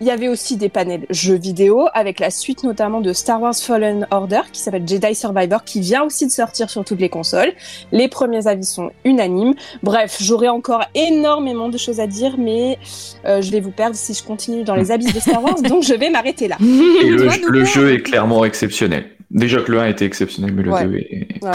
Il 0.01 0.07
y 0.07 0.11
avait 0.11 0.29
aussi 0.29 0.57
des 0.57 0.69
panels 0.69 1.07
jeux 1.11 1.37
vidéo 1.37 1.89
avec 1.93 2.21
la 2.21 2.31
suite 2.31 2.63
notamment 2.63 3.01
de 3.01 3.13
Star 3.13 3.43
Wars 3.43 3.57
Fallen 3.57 4.07
Order 4.13 4.43
qui 4.53 4.61
s'appelle 4.61 4.87
Jedi 4.87 5.15
Survivor 5.15 5.65
qui 5.65 5.81
vient 5.81 6.05
aussi 6.05 6.27
de 6.27 6.31
sortir 6.31 6.71
sur 6.71 6.85
toutes 6.85 7.01
les 7.01 7.09
consoles. 7.09 7.53
Les 7.91 8.07
premiers 8.07 8.47
avis 8.47 8.65
sont 8.65 8.91
unanimes. 9.05 9.55
Bref, 9.83 10.19
j'aurais 10.21 10.49
encore 10.49 10.85
énormément 10.95 11.69
de 11.69 11.79
choses 11.79 11.99
à 11.99 12.07
dire 12.07 12.37
mais 12.39 12.79
euh, 13.25 13.43
je 13.43 13.51
vais 13.51 13.61
vous 13.61 13.73
perdre 13.73 13.97
si 13.97 14.15
je 14.15 14.23
continue 14.23 14.63
dans 14.63 14.77
les 14.77 14.93
abysses 14.93 15.13
de 15.15 15.21
Star 15.21 15.43
Wars 15.43 15.61
donc 15.63 15.83
je 15.83 15.95
vais 15.95 16.11
m'arrêter 16.11 16.47
là. 16.47 16.57
Et 17.03 17.11
le, 17.11 17.65
jeu 17.65 17.93
est 17.93 18.03
clairement 18.03 18.45
exceptionnel. 18.45 19.11
Déjà 19.31 19.61
que 19.61 19.73
le 19.73 19.81
1 19.81 19.89
était 19.89 20.07
exceptionnel, 20.07 20.55
mais 20.55 20.63
le 20.63 20.73
Ouais. 20.73 20.85
2 20.85 20.97
est... 20.97 21.45
Ouais, 21.45 21.51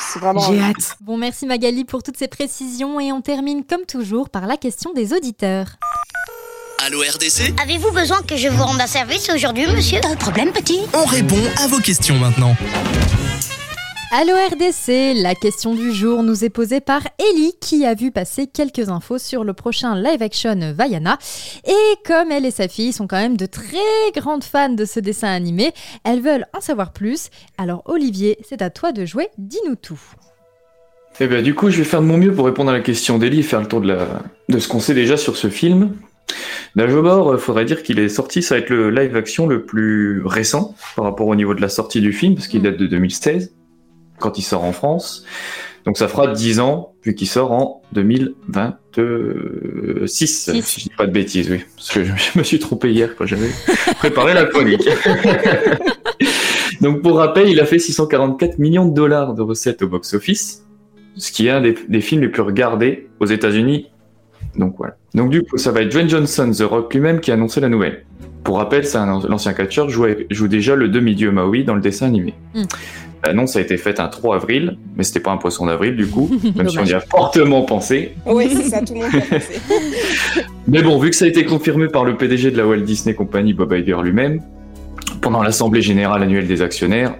c'est 0.00 0.18
vraiment 0.18 0.40
J'ai 0.40 0.60
hâte. 0.60 0.96
Bon, 1.00 1.16
merci 1.16 1.46
Magali 1.46 1.84
pour 1.84 2.02
toutes 2.02 2.16
ces 2.16 2.28
précisions 2.28 3.00
et 3.00 3.12
on 3.12 3.20
termine 3.20 3.64
comme 3.64 3.84
toujours 3.86 4.30
par 4.30 4.46
la 4.46 4.56
question 4.56 4.92
des 4.92 5.12
auditeurs. 5.12 5.66
Allô 6.86 7.00
RDC 7.00 7.60
Avez-vous 7.60 7.90
besoin 7.90 8.22
que 8.22 8.36
je 8.36 8.48
vous 8.48 8.62
rende 8.62 8.80
un 8.80 8.86
service 8.86 9.28
aujourd'hui, 9.34 9.66
monsieur 9.66 10.00
Pas 10.00 10.14
de 10.14 10.20
problème, 10.20 10.52
petit. 10.52 10.78
On 10.94 11.04
répond 11.04 11.40
à 11.62 11.66
vos 11.66 11.80
questions 11.80 12.16
maintenant. 12.16 12.54
Allo 14.12 14.32
RDC, 14.34 15.20
la 15.20 15.34
question 15.34 15.74
du 15.74 15.92
jour 15.92 16.22
nous 16.22 16.44
est 16.44 16.50
posée 16.50 16.80
par 16.80 17.02
Ellie 17.18 17.52
qui 17.60 17.84
a 17.84 17.94
vu 17.94 18.12
passer 18.12 18.46
quelques 18.46 18.90
infos 18.90 19.18
sur 19.18 19.42
le 19.42 19.54
prochain 19.54 20.00
live 20.00 20.22
action 20.22 20.72
Vaiana. 20.72 21.18
Et 21.66 21.96
comme 22.06 22.30
elle 22.30 22.46
et 22.46 22.52
sa 22.52 22.68
fille 22.68 22.92
sont 22.92 23.08
quand 23.08 23.18
même 23.18 23.36
de 23.36 23.46
très 23.46 24.12
grandes 24.14 24.44
fans 24.44 24.68
de 24.68 24.84
ce 24.84 25.00
dessin 25.00 25.28
animé, 25.28 25.72
elles 26.04 26.22
veulent 26.22 26.46
en 26.56 26.60
savoir 26.60 26.92
plus. 26.92 27.28
Alors 27.58 27.82
Olivier, 27.86 28.38
c'est 28.48 28.62
à 28.62 28.70
toi 28.70 28.92
de 28.92 29.04
jouer, 29.04 29.28
dis-nous 29.36 29.76
tout. 29.76 30.00
Eh 31.20 31.26
ben, 31.26 31.42
du 31.42 31.54
coup, 31.54 31.70
je 31.70 31.78
vais 31.78 31.84
faire 31.84 32.00
de 32.00 32.06
mon 32.06 32.16
mieux 32.16 32.32
pour 32.32 32.46
répondre 32.46 32.70
à 32.70 32.72
la 32.72 32.80
question 32.80 33.18
d'Ellie 33.18 33.40
et 33.40 33.42
faire 33.42 33.60
le 33.60 33.66
tour 33.66 33.80
de, 33.80 33.88
la... 33.88 34.22
de 34.48 34.58
ce 34.60 34.68
qu'on 34.68 34.78
sait 34.78 34.94
déjà 34.94 35.16
sur 35.16 35.36
ce 35.36 35.50
film. 35.50 35.96
Mort, 36.76 37.34
il 37.34 37.40
faudrait 37.40 37.64
dire 37.64 37.82
qu'il 37.82 37.98
est 37.98 38.08
sorti, 38.08 38.42
ça 38.42 38.54
va 38.54 38.60
être 38.60 38.70
le 38.70 38.90
live 38.90 39.16
action 39.16 39.46
le 39.46 39.64
plus 39.64 40.22
récent 40.24 40.74
par 40.96 41.04
rapport 41.04 41.26
au 41.26 41.34
niveau 41.34 41.54
de 41.54 41.60
la 41.60 41.68
sortie 41.68 42.00
du 42.00 42.12
film, 42.12 42.34
parce 42.34 42.48
qu'il 42.48 42.62
date 42.62 42.76
de 42.76 42.86
2016, 42.86 43.54
quand 44.18 44.38
il 44.38 44.42
sort 44.42 44.64
en 44.64 44.72
France. 44.72 45.24
Donc 45.84 45.96
ça 45.96 46.08
fera 46.08 46.28
10 46.28 46.60
ans, 46.60 46.92
vu 47.02 47.14
qu'il 47.14 47.28
sort 47.28 47.52
en 47.52 47.82
2026, 47.92 50.50
si 50.62 50.80
je 50.80 50.84
dis 50.84 50.92
pas 50.96 51.06
de 51.06 51.12
bêtises, 51.12 51.50
oui. 51.50 51.64
Parce 51.76 51.92
que 51.92 52.04
je, 52.04 52.12
je 52.14 52.38
me 52.38 52.44
suis 52.44 52.58
trompé 52.58 52.92
hier 52.92 53.16
quand 53.16 53.26
j'avais 53.26 53.50
préparé 53.98 54.34
la 54.34 54.44
chronique. 54.44 54.86
Donc 56.80 57.02
pour 57.02 57.16
rappel, 57.16 57.48
il 57.48 57.60
a 57.60 57.66
fait 57.66 57.78
644 57.78 58.58
millions 58.58 58.86
de 58.86 58.94
dollars 58.94 59.34
de 59.34 59.42
recettes 59.42 59.82
au 59.82 59.88
box-office, 59.88 60.64
ce 61.16 61.32
qui 61.32 61.46
est 61.46 61.50
un 61.50 61.60
des, 61.60 61.74
des 61.88 62.00
films 62.00 62.22
les 62.22 62.28
plus 62.28 62.42
regardés 62.42 63.08
aux 63.20 63.26
États-Unis. 63.26 63.88
Donc 64.58 64.74
voilà. 64.76 64.96
Donc 65.14 65.30
du 65.30 65.42
coup, 65.42 65.56
ça 65.56 65.72
va 65.72 65.82
être 65.82 65.90
Dwayne 65.90 66.08
Johnson, 66.08 66.50
The 66.50 66.62
Rock 66.62 66.92
lui-même, 66.92 67.20
qui 67.20 67.30
a 67.30 67.34
annoncé 67.34 67.60
la 67.60 67.68
nouvelle. 67.68 68.04
Pour 68.44 68.58
rappel, 68.58 68.84
c'est 68.84 68.98
un 68.98 69.20
l'ancien 69.28 69.52
catcheur 69.52 69.88
joue, 69.88 70.06
joue 70.30 70.48
déjà 70.48 70.74
le 70.74 70.88
demi-dieu 70.88 71.30
Maui 71.30 71.64
dans 71.64 71.74
le 71.74 71.80
dessin 71.80 72.06
animé. 72.06 72.34
Mm. 72.54 72.62
L'annonce 73.24 73.56
a 73.56 73.60
été 73.60 73.76
faite 73.76 73.98
un 73.98 74.08
3 74.08 74.36
avril, 74.36 74.78
mais 74.96 75.02
c'était 75.02 75.20
pas 75.20 75.32
un 75.32 75.36
poisson 75.36 75.66
d'avril 75.66 75.96
du 75.96 76.06
coup, 76.06 76.30
même 76.56 76.68
si 76.68 76.78
on 76.78 76.84
y 76.84 76.92
a 76.92 77.00
fortement 77.00 77.62
pensé. 77.62 78.14
Oui, 78.26 78.48
c'est 78.54 78.70
ça, 78.70 78.80
tout 78.80 78.94
le 78.94 79.00
monde 79.00 79.10
a 79.12 79.20
pensé. 79.20 79.60
Mais 80.68 80.82
bon, 80.82 80.98
vu 80.98 81.10
que 81.10 81.16
ça 81.16 81.24
a 81.24 81.28
été 81.28 81.44
confirmé 81.44 81.88
par 81.88 82.04
le 82.04 82.16
PDG 82.16 82.50
de 82.50 82.56
la 82.56 82.66
Walt 82.66 82.80
Disney 82.80 83.14
Company, 83.14 83.54
Bob 83.54 83.72
Iger 83.72 83.96
lui-même, 84.02 84.42
pendant 85.20 85.42
l'Assemblée 85.42 85.80
Générale 85.80 86.22
annuelle 86.22 86.46
des 86.46 86.62
actionnaires, 86.62 87.14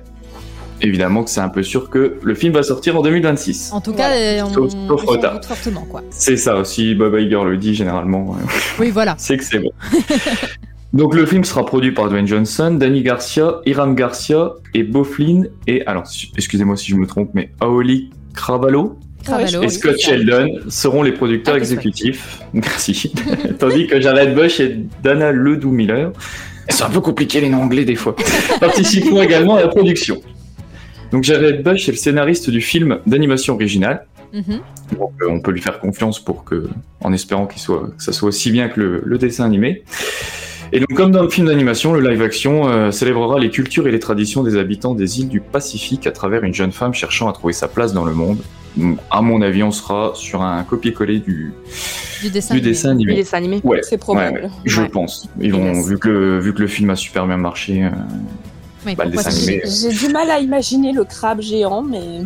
évidemment 0.83 1.25
que 1.25 1.31
c'est 1.31 1.41
un 1.41 1.49
peu 1.49 1.63
sûr 1.63 1.91
que 1.91 2.17
le 2.23 2.35
film 2.35 2.53
va 2.53 2.63
sortir 2.63 2.97
en 2.97 3.03
2026. 3.03 3.71
En 3.73 3.81
tout 3.81 3.93
cas, 3.93 4.11
euh, 4.13 4.41
on, 4.45 4.53
Sauf- 4.53 4.71
sauf 4.73 4.81
on 4.91 4.99
s'en 4.99 5.07
retard. 5.13 5.35
doute 5.35 5.45
fortement, 5.47 5.87
quoi. 5.89 6.03
C'est 6.11 6.37
ça 6.37 6.57
aussi, 6.57 6.95
Bob 6.95 7.15
Iger 7.19 7.43
le 7.45 7.57
dit 7.57 7.75
généralement. 7.75 8.37
Oui, 8.79 8.91
voilà. 8.91 9.15
c'est 9.19 9.37
que 9.37 9.45
c'est 9.45 9.59
bon. 9.59 9.71
Donc 10.95 11.15
le 11.15 11.27
film 11.27 11.45
sera 11.45 11.67
produit 11.67 11.93
par 11.93 12.09
Dwayne 12.09 12.27
Johnson, 12.27 12.71
Danny 12.79 13.03
Garcia, 13.03 13.57
Iram 13.67 13.95
Garcia 13.95 14.53
et 14.75 14.83
Beau 14.83 15.05
Flynn 15.05 15.49
et 15.67 15.85
alors 15.87 16.05
excusez-moi 16.37 16.79
si 16.79 16.91
je 16.91 16.97
me 16.97 17.07
trompe 17.07 17.31
mais 17.35 17.51
Aoli 17.61 18.09
Cravallo 18.35 18.99
Cravallo, 19.23 19.63
et 19.63 19.67
oui, 19.67 19.71
Scott. 19.71 19.99
Sheldon 19.99 20.49
seront 20.71 21.03
les 21.03 21.13
producteurs 21.13 21.57
Ah, 21.57 21.59
exécutifs. 21.59 22.41
Merci. 22.55 23.13
Tandis 23.59 23.87
que 23.87 24.01
Jared 24.01 24.35
Bush 24.35 24.61
et 24.61 24.79
Dana 25.03 25.31
Ledoux 25.33 25.73
Miller, 25.73 26.11
c'est 26.71 26.85
un 26.85 26.89
peu 26.91 27.01
compliqué 27.03 27.43
les 27.43 27.51
noms 27.51 27.63
anglais 27.65 27.85
des 27.85 27.97
fois, 27.97 28.17
participeront 28.59 29.21
également 29.23 29.57
à 29.57 29.61
la 29.61 29.69
production. 29.69 30.23
Donc 31.13 31.25
Jared 31.25 31.63
Bush 31.63 31.89
est 31.89 31.93
le 31.93 31.97
scénariste 31.99 32.51
du 32.51 32.61
film 32.61 32.99
d'animation 33.07 33.55
originale. 33.55 34.07
Mhm. 34.33 34.61
Donc, 34.99 35.13
euh, 35.23 35.27
on 35.31 35.41
peut 35.41 35.53
lui 35.53 35.63
faire 35.63 35.81
confiance 35.81 36.21
pour 36.23 36.45
que, 36.45 36.69
en 37.01 37.13
espérant 37.15 37.47
qu'il 37.47 37.61
soit, 37.63 37.89
que 37.97 38.03
ça 38.03 38.13
soit 38.13 38.29
aussi 38.29 38.51
bien 38.51 38.69
que 38.69 38.79
le, 38.81 39.03
le 39.05 39.17
dessin 39.19 39.45
animé. 39.47 39.85
Et 40.71 40.81
donc, 40.81 40.93
comme 40.95 41.13
dans 41.13 41.23
le 41.23 41.31
film 41.31 41.47
d'animation, 41.47 41.95
le 41.95 42.07
live 42.07 42.21
action 42.21 42.69
euh, 42.69 42.91
célébrera 42.91 43.39
les 43.39 43.49
cultures 43.49 43.89
et 43.89 43.91
les 43.91 44.01
traditions 44.01 44.43
des 44.43 44.59
habitants 44.59 44.93
des 44.95 45.21
îles 45.21 45.29
du 45.29 45.41
Pacifique 45.41 46.07
à 46.07 46.11
travers 46.13 46.45
une 46.45 46.53
jeune 46.53 46.73
femme 46.73 46.93
cherchant 46.93 47.27
à 47.27 47.33
trouver 47.33 47.55
sa 47.55 47.69
place 47.69 47.95
dans 47.95 48.05
le 48.05 48.13
monde. 48.13 48.39
Donc, 48.77 48.99
à 49.11 49.23
mon 49.23 49.41
avis, 49.41 49.63
on 49.63 49.71
sera 49.71 50.13
sur 50.15 50.43
un 50.43 50.63
copier-coller 50.63 51.21
du, 51.21 51.55
Du 52.23 52.29
dessin 52.29 52.55
du 52.55 52.59
animé. 52.61 52.71
dessin 52.71 52.91
animé. 52.91 53.13
Du 53.13 53.19
dessin 53.21 53.37
animé. 53.39 53.61
Ouais, 53.65 53.81
C'est 53.83 53.97
probable. 53.97 54.37
ouais, 54.37 54.43
ouais, 54.45 54.51
je 54.67 54.83
Ouais. 54.83 54.89
pense. 54.91 55.27
Ils 55.41 55.53
vont, 55.55 55.73
Yes. 55.73 55.89
vu 55.89 55.99
que 55.99 56.09
le, 56.11 56.39
vu 56.39 56.53
que 56.53 56.61
le 56.61 56.69
film 56.69 56.91
a 56.91 56.97
super 56.97 57.27
bien 57.27 57.39
marché, 57.39 57.83
euh, 57.85 57.89
Oui, 58.89 58.95
Bah, 58.95 59.05
pourquoi 59.05 59.31
animé. 59.31 59.63
J'ai 59.65 59.91
du 59.91 60.09
mal 60.13 60.31
à 60.31 60.41
imaginer 60.41 60.93
le 60.93 61.05
crabe 61.05 61.41
géant, 61.41 61.83
mais 61.83 62.23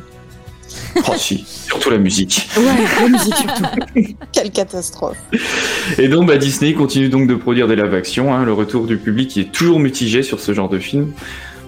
oh 0.97 1.13
si, 1.17 1.45
surtout 1.47 1.91
la 1.91 1.99
musique. 1.99 2.49
Ouais, 2.57 2.65
la 3.01 3.09
musique 3.09 3.35
surtout. 3.37 4.17
quelle 4.33 4.51
catastrophe. 4.51 5.19
Et 5.99 6.09
donc 6.09 6.27
bah, 6.27 6.39
Disney 6.39 6.73
continue 6.75 7.09
donc 7.09 7.27
de 7.27 7.35
produire 7.35 7.69
des 7.69 7.77
live 7.77 7.95
action. 7.95 8.33
Hein. 8.35 8.45
Le 8.45 8.53
retour 8.53 8.87
du 8.87 8.97
public 8.97 9.37
est 9.37 9.51
toujours 9.53 9.81
mitigé 9.81 10.23
sur 10.23 10.41
ce 10.41 10.55
genre 10.55 10.69
de 10.69 10.79
film. 10.79 11.13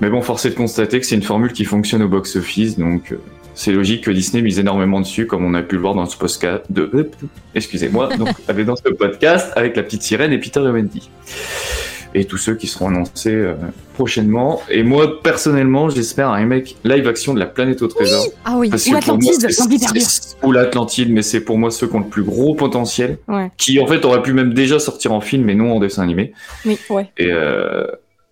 Mais 0.00 0.10
bon, 0.10 0.22
force 0.22 0.44
est 0.44 0.50
de 0.50 0.54
constater 0.54 1.00
que 1.00 1.06
c'est 1.06 1.14
une 1.14 1.22
formule 1.22 1.52
qui 1.52 1.64
fonctionne 1.64 2.02
au 2.02 2.08
box-office, 2.08 2.78
donc 2.78 3.12
euh, 3.12 3.20
c'est 3.54 3.70
logique 3.70 4.04
que 4.04 4.10
Disney 4.10 4.42
mise 4.42 4.58
énormément 4.58 5.00
dessus, 5.00 5.26
comme 5.26 5.44
on 5.44 5.54
a 5.54 5.62
pu 5.62 5.76
le 5.76 5.80
voir 5.80 5.94
dans 5.94 6.06
ce 6.06 6.16
podcast 6.16 6.64
de, 6.68 6.90
euh, 6.94 7.10
excusez-moi, 7.54 8.16
donc 8.16 8.28
dans 8.66 8.76
ce 8.76 8.88
podcast 8.92 9.52
avec 9.54 9.76
la 9.76 9.84
petite 9.84 10.02
sirène 10.02 10.32
et 10.32 10.38
Peter 10.38 10.60
et 10.60 10.70
Wendy. 10.70 11.10
Et 12.16 12.26
tous 12.26 12.36
ceux 12.38 12.54
qui 12.54 12.68
seront 12.68 12.88
annoncés 12.88 13.34
euh, 13.34 13.54
prochainement. 13.94 14.62
Et 14.70 14.82
moi, 14.84 15.20
personnellement, 15.22 15.88
j'espère 15.88 16.28
un 16.30 16.34
remake 16.34 16.76
live 16.84 17.08
action 17.08 17.34
de 17.34 17.40
la 17.40 17.46
planète 17.46 17.82
au 17.82 17.88
trésor. 17.88 18.24
Ah 18.44 18.54
oui. 18.56 18.70
Parce 18.70 18.86
Ou 18.86 18.90
que 18.92 19.04
pour 19.04 19.18
moi, 19.18 19.32
Atlantide, 19.32 19.50
c'est- 19.50 19.60
l'Anglais 19.60 19.78
perdu. 19.80 20.00
c'est- 20.00 20.36
Ou 20.44 20.52
l'Atlantide, 20.52 21.10
mais 21.10 21.22
c'est 21.22 21.40
pour 21.40 21.58
moi 21.58 21.70
ceux 21.72 21.86
qui 21.88 21.96
ont 21.96 22.00
le 22.00 22.06
plus 22.08 22.22
gros 22.22 22.54
potentiel. 22.54 23.18
Ouais. 23.28 23.50
Qui 23.56 23.80
en 23.80 23.86
fait 23.86 24.04
aurait 24.04 24.22
pu 24.22 24.32
même 24.32 24.54
déjà 24.54 24.78
sortir 24.78 25.12
en 25.12 25.20
film, 25.20 25.44
mais 25.44 25.54
non 25.56 25.72
en 25.76 25.80
dessin 25.80 26.02
animé. 26.02 26.32
Oui, 26.64 26.78
ouais. 26.90 27.10
Et, 27.18 27.28
euh, 27.32 27.86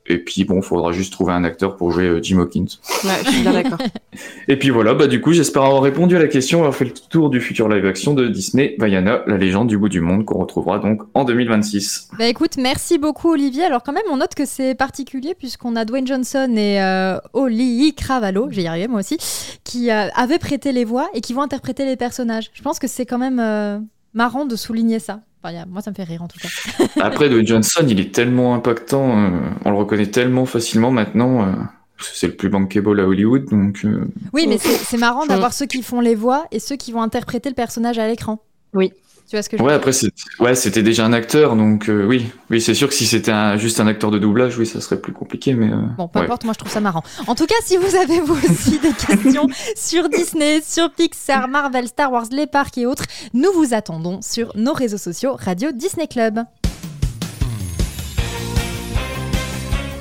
et 0.07 0.19
puis 0.19 0.45
bon, 0.45 0.63
faudra 0.63 0.93
juste 0.93 1.13
trouver 1.13 1.33
un 1.33 1.45
acteur 1.45 1.77
pour 1.77 1.93
jouer 1.93 2.07
euh, 2.07 2.23
Jim 2.23 2.41
Hawkins. 2.41 2.67
Ouais, 3.05 3.11
je 3.25 3.31
suis 3.31 3.43
bien 3.43 3.53
d'accord. 3.53 3.79
Et 4.49 4.59
puis 4.59 4.71
voilà, 4.71 4.95
bah 4.95 5.07
du 5.07 5.21
coup, 5.21 5.33
j'espère 5.33 5.63
avoir 5.63 5.83
répondu 5.83 6.17
à 6.17 6.19
la 6.19 6.27
question, 6.27 6.59
avoir 6.59 6.75
fait 6.75 6.85
le 6.85 6.93
tour 6.93 7.31
du 7.31 7.41
futur 7.41 7.69
live 7.69 7.87
action 7.87 8.13
de 8.13 8.27
Disney, 8.27 8.75
Vaiana, 8.79 9.23
la 9.27 9.37
légende 9.39 9.69
du 9.69 9.79
bout 9.79 9.89
du 9.89 10.01
monde, 10.01 10.25
qu'on 10.25 10.39
retrouvera 10.39 10.79
donc 10.79 11.03
en 11.15 11.25
2026. 11.25 12.11
Bah 12.19 12.27
écoute, 12.27 12.57
merci 12.59 12.99
beaucoup 12.99 13.31
Olivier. 13.33 13.65
Alors 13.65 13.83
quand 13.83 13.93
même, 13.93 14.03
on 14.11 14.17
note 14.17 14.35
que 14.35 14.45
c'est 14.45 14.75
particulier 14.75 15.35
puisqu'on 15.35 15.77
a 15.77 15.85
Dwayne 15.85 16.07
Johnson 16.07 16.53
et 16.57 16.83
euh, 16.83 17.19
Oli 17.33 17.95
Cravallo, 17.95 18.49
j'ai 18.51 18.63
y 18.63 18.67
arrivé 18.67 18.89
moi 18.89 19.01
aussi, 19.01 19.19
qui 19.65 19.91
euh, 19.91 20.09
avaient 20.15 20.39
prêté 20.39 20.73
les 20.73 20.85
voix 20.85 21.09
et 21.15 21.21
qui 21.21 21.33
vont 21.33 21.43
interpréter 21.43 21.85
les 21.85 21.97
personnages. 21.97 22.51
Je 22.55 22.63
pense 22.63 22.79
que 22.79 22.89
c'est 22.89 23.07
quand 23.07 23.19
même 23.19 23.41
euh, 23.41 23.79
marrant 24.15 24.45
de 24.47 24.57
souligner 24.57 24.99
ça. 24.99 25.21
Enfin, 25.43 25.55
y 25.55 25.59
a- 25.59 25.67
moi, 25.67 25.83
ça 25.83 25.91
me 25.91 25.97
fait 25.97 26.05
rire 26.05 26.23
en 26.23 26.29
tout 26.29 26.39
cas. 26.39 26.49
Après, 27.03 27.29
Dwayne 27.29 27.47
Johnson, 27.47 27.85
il 27.89 27.99
est 28.01 28.15
tellement 28.15 28.55
impactant, 28.55 29.19
euh, 29.19 29.31
on 29.65 29.71
le 29.71 29.77
reconnaît 29.77 30.07
tellement 30.07 30.47
facilement 30.47 30.91
maintenant. 30.91 31.47
euh, 31.47 31.53
c'est 32.01 32.27
le 32.27 32.35
plus 32.35 32.49
bankable 32.49 32.99
à 33.01 33.07
Hollywood, 33.07 33.45
donc. 33.51 33.81
euh, 33.85 34.05
Oui, 34.33 34.47
mais 34.49 34.59
c'est 34.59 34.97
marrant 34.99 35.25
d'avoir 35.27 35.53
ceux 35.53 35.67
qui 35.67 35.83
font 35.83 36.01
les 36.01 36.15
voix 36.17 36.47
et 36.51 36.59
ceux 36.59 36.75
qui 36.77 36.91
vont 36.91 37.01
interpréter 37.03 37.49
le 37.49 37.55
personnage 37.55 37.99
à 37.99 38.09
l'écran. 38.09 38.43
Oui. 38.75 38.93
Tu 39.33 39.37
vois 39.37 39.43
ce 39.43 39.49
que 39.49 39.57
je 39.57 39.63
veux 39.63 39.67
Ouais, 39.67 39.73
après, 39.75 39.93
ouais, 40.41 40.55
c'était 40.55 40.83
déjà 40.83 41.07
un 41.07 41.15
acteur, 41.15 41.57
donc 41.57 41.89
euh, 41.89 42.05
oui, 42.05 42.27
oui, 42.51 42.61
c'est 42.61 42.75
sûr 42.75 42.87
que 42.89 42.93
si 42.93 43.07
c'était 43.07 43.31
un- 43.33 43.57
juste 43.57 43.81
un 43.81 43.87
acteur 43.87 44.11
de 44.11 44.19
doublage, 44.19 44.59
oui, 44.59 44.67
ça 44.67 44.83
serait 44.83 45.01
plus 45.01 45.15
compliqué, 45.15 45.55
mais. 45.55 45.73
euh, 45.73 45.77
Bon, 45.97 46.07
peu 46.07 46.19
ouais. 46.19 46.27
importe, 46.27 46.45
moi 46.45 46.53
je 46.53 46.59
trouve 46.59 46.71
ça 46.71 46.83
marrant. 46.83 47.03
En 47.27 47.35
tout 47.35 47.47
cas, 47.47 47.55
si 47.65 47.79
vous 47.79 47.97
avez 47.97 48.21
vous 48.21 48.35
aussi 48.35 48.79
des 48.79 48.93
questions 49.07 49.47
sur 49.75 50.11
Disney, 50.11 50.61
sur 50.63 50.91
Pixar, 50.91 51.49
Marvel, 51.49 51.89
Star 51.89 52.13
Wars, 52.13 52.27
les 52.31 52.47
parcs 52.47 52.77
et 52.77 52.85
autres, 52.85 53.05
nous 53.33 53.51
vous 53.55 53.73
attendons 53.73 54.21
sur 54.21 54.53
nos 54.55 54.75
réseaux 54.75 54.99
sociaux 54.99 55.35
Radio 55.39 55.73
Disney 55.73 56.09
Club. 56.09 56.41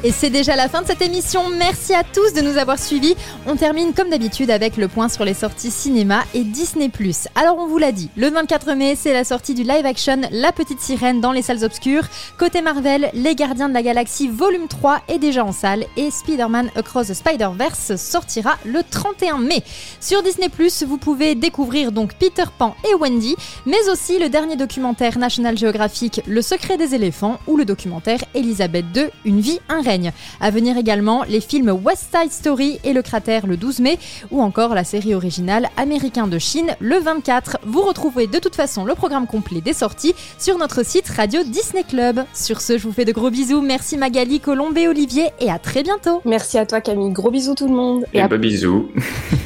Et 0.03 0.11
c'est 0.11 0.31
déjà 0.31 0.55
la 0.55 0.67
fin 0.67 0.81
de 0.81 0.87
cette 0.87 1.03
émission. 1.03 1.47
Merci 1.49 1.93
à 1.93 2.03
tous 2.03 2.33
de 2.33 2.41
nous 2.41 2.57
avoir 2.57 2.79
suivis. 2.79 3.15
On 3.45 3.55
termine 3.55 3.93
comme 3.93 4.09
d'habitude 4.09 4.49
avec 4.49 4.75
le 4.75 4.87
point 4.87 5.09
sur 5.09 5.23
les 5.25 5.35
sorties 5.35 5.69
cinéma 5.69 6.23
et 6.33 6.43
Disney+. 6.43 6.89
Alors 7.35 7.59
on 7.59 7.67
vous 7.67 7.77
l'a 7.77 7.91
dit, 7.91 8.09
le 8.17 8.31
24 8.31 8.73
mai, 8.73 8.95
c'est 8.95 9.13
la 9.13 9.23
sortie 9.23 9.53
du 9.53 9.61
live 9.61 9.85
action 9.85 10.21
La 10.31 10.51
Petite 10.51 10.81
Sirène 10.81 11.21
dans 11.21 11.31
les 11.31 11.43
salles 11.43 11.63
obscures. 11.63 12.05
Côté 12.39 12.63
Marvel, 12.63 13.11
Les 13.13 13.35
Gardiens 13.35 13.69
de 13.69 13.75
la 13.75 13.83
Galaxie 13.83 14.27
volume 14.27 14.67
3 14.67 15.01
est 15.07 15.19
déjà 15.19 15.45
en 15.45 15.51
salle 15.51 15.85
et 15.95 16.09
Spider-Man 16.09 16.71
Across 16.75 17.09
the 17.09 17.13
Spider-Verse 17.13 17.95
sortira 17.95 18.57
le 18.65 18.81
31 18.81 19.37
mai. 19.37 19.61
Sur 19.99 20.23
Disney+, 20.23 20.49
vous 20.87 20.97
pouvez 20.97 21.35
découvrir 21.35 21.91
donc 21.91 22.15
Peter 22.15 22.45
Pan 22.57 22.75
et 22.89 22.95
Wendy, 22.95 23.35
mais 23.67 23.87
aussi 23.91 24.17
le 24.17 24.29
dernier 24.29 24.55
documentaire 24.55 25.19
National 25.19 25.59
Geographic 25.59 26.21
Le 26.25 26.41
secret 26.41 26.77
des 26.77 26.95
éléphants 26.95 27.37
ou 27.45 27.55
le 27.55 27.65
documentaire 27.65 28.23
Elisabeth 28.33 28.85
II, 28.95 29.05
Une 29.25 29.41
vie, 29.41 29.59
un 29.69 29.90
règne. 29.91 30.13
À 30.39 30.51
venir 30.51 30.77
également 30.77 31.23
les 31.27 31.41
films 31.41 31.69
West 31.83 32.15
Side 32.15 32.31
Story 32.31 32.79
et 32.85 32.93
Le 32.93 33.01
cratère 33.01 33.45
le 33.45 33.57
12 33.57 33.79
mai 33.79 33.99
ou 34.31 34.41
encore 34.41 34.73
la 34.73 34.85
série 34.85 35.13
originale 35.13 35.67
Américain 35.75 36.27
de 36.27 36.39
Chine 36.39 36.75
le 36.79 36.97
24. 36.97 37.57
Vous 37.65 37.81
retrouvez 37.81 38.27
de 38.27 38.39
toute 38.39 38.55
façon 38.55 38.85
le 38.85 38.95
programme 38.95 39.27
complet 39.27 39.59
des 39.59 39.73
sorties 39.73 40.15
sur 40.39 40.57
notre 40.57 40.85
site 40.85 41.09
Radio 41.09 41.43
Disney 41.43 41.83
Club. 41.83 42.23
Sur 42.33 42.61
ce, 42.61 42.77
je 42.77 42.83
vous 42.83 42.93
fais 42.93 43.05
de 43.05 43.11
gros 43.11 43.29
bisous. 43.29 43.61
Merci 43.61 43.97
Magali, 43.97 44.39
Colombe 44.39 44.77
et 44.77 44.87
Olivier 44.87 45.31
et 45.41 45.51
à 45.51 45.59
très 45.59 45.83
bientôt. 45.83 46.21
Merci 46.23 46.57
à 46.57 46.65
toi 46.65 46.79
Camille, 46.79 47.11
gros 47.11 47.31
bisous 47.31 47.55
tout 47.55 47.67
le 47.67 47.75
monde. 47.75 48.05
Et 48.13 48.21
bah 48.23 48.37
bisous. 48.37 48.89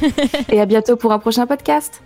Et 0.52 0.60
à 0.60 0.66
bientôt 0.66 0.96
pour 0.96 1.12
un 1.12 1.18
prochain 1.18 1.46
podcast. 1.46 2.02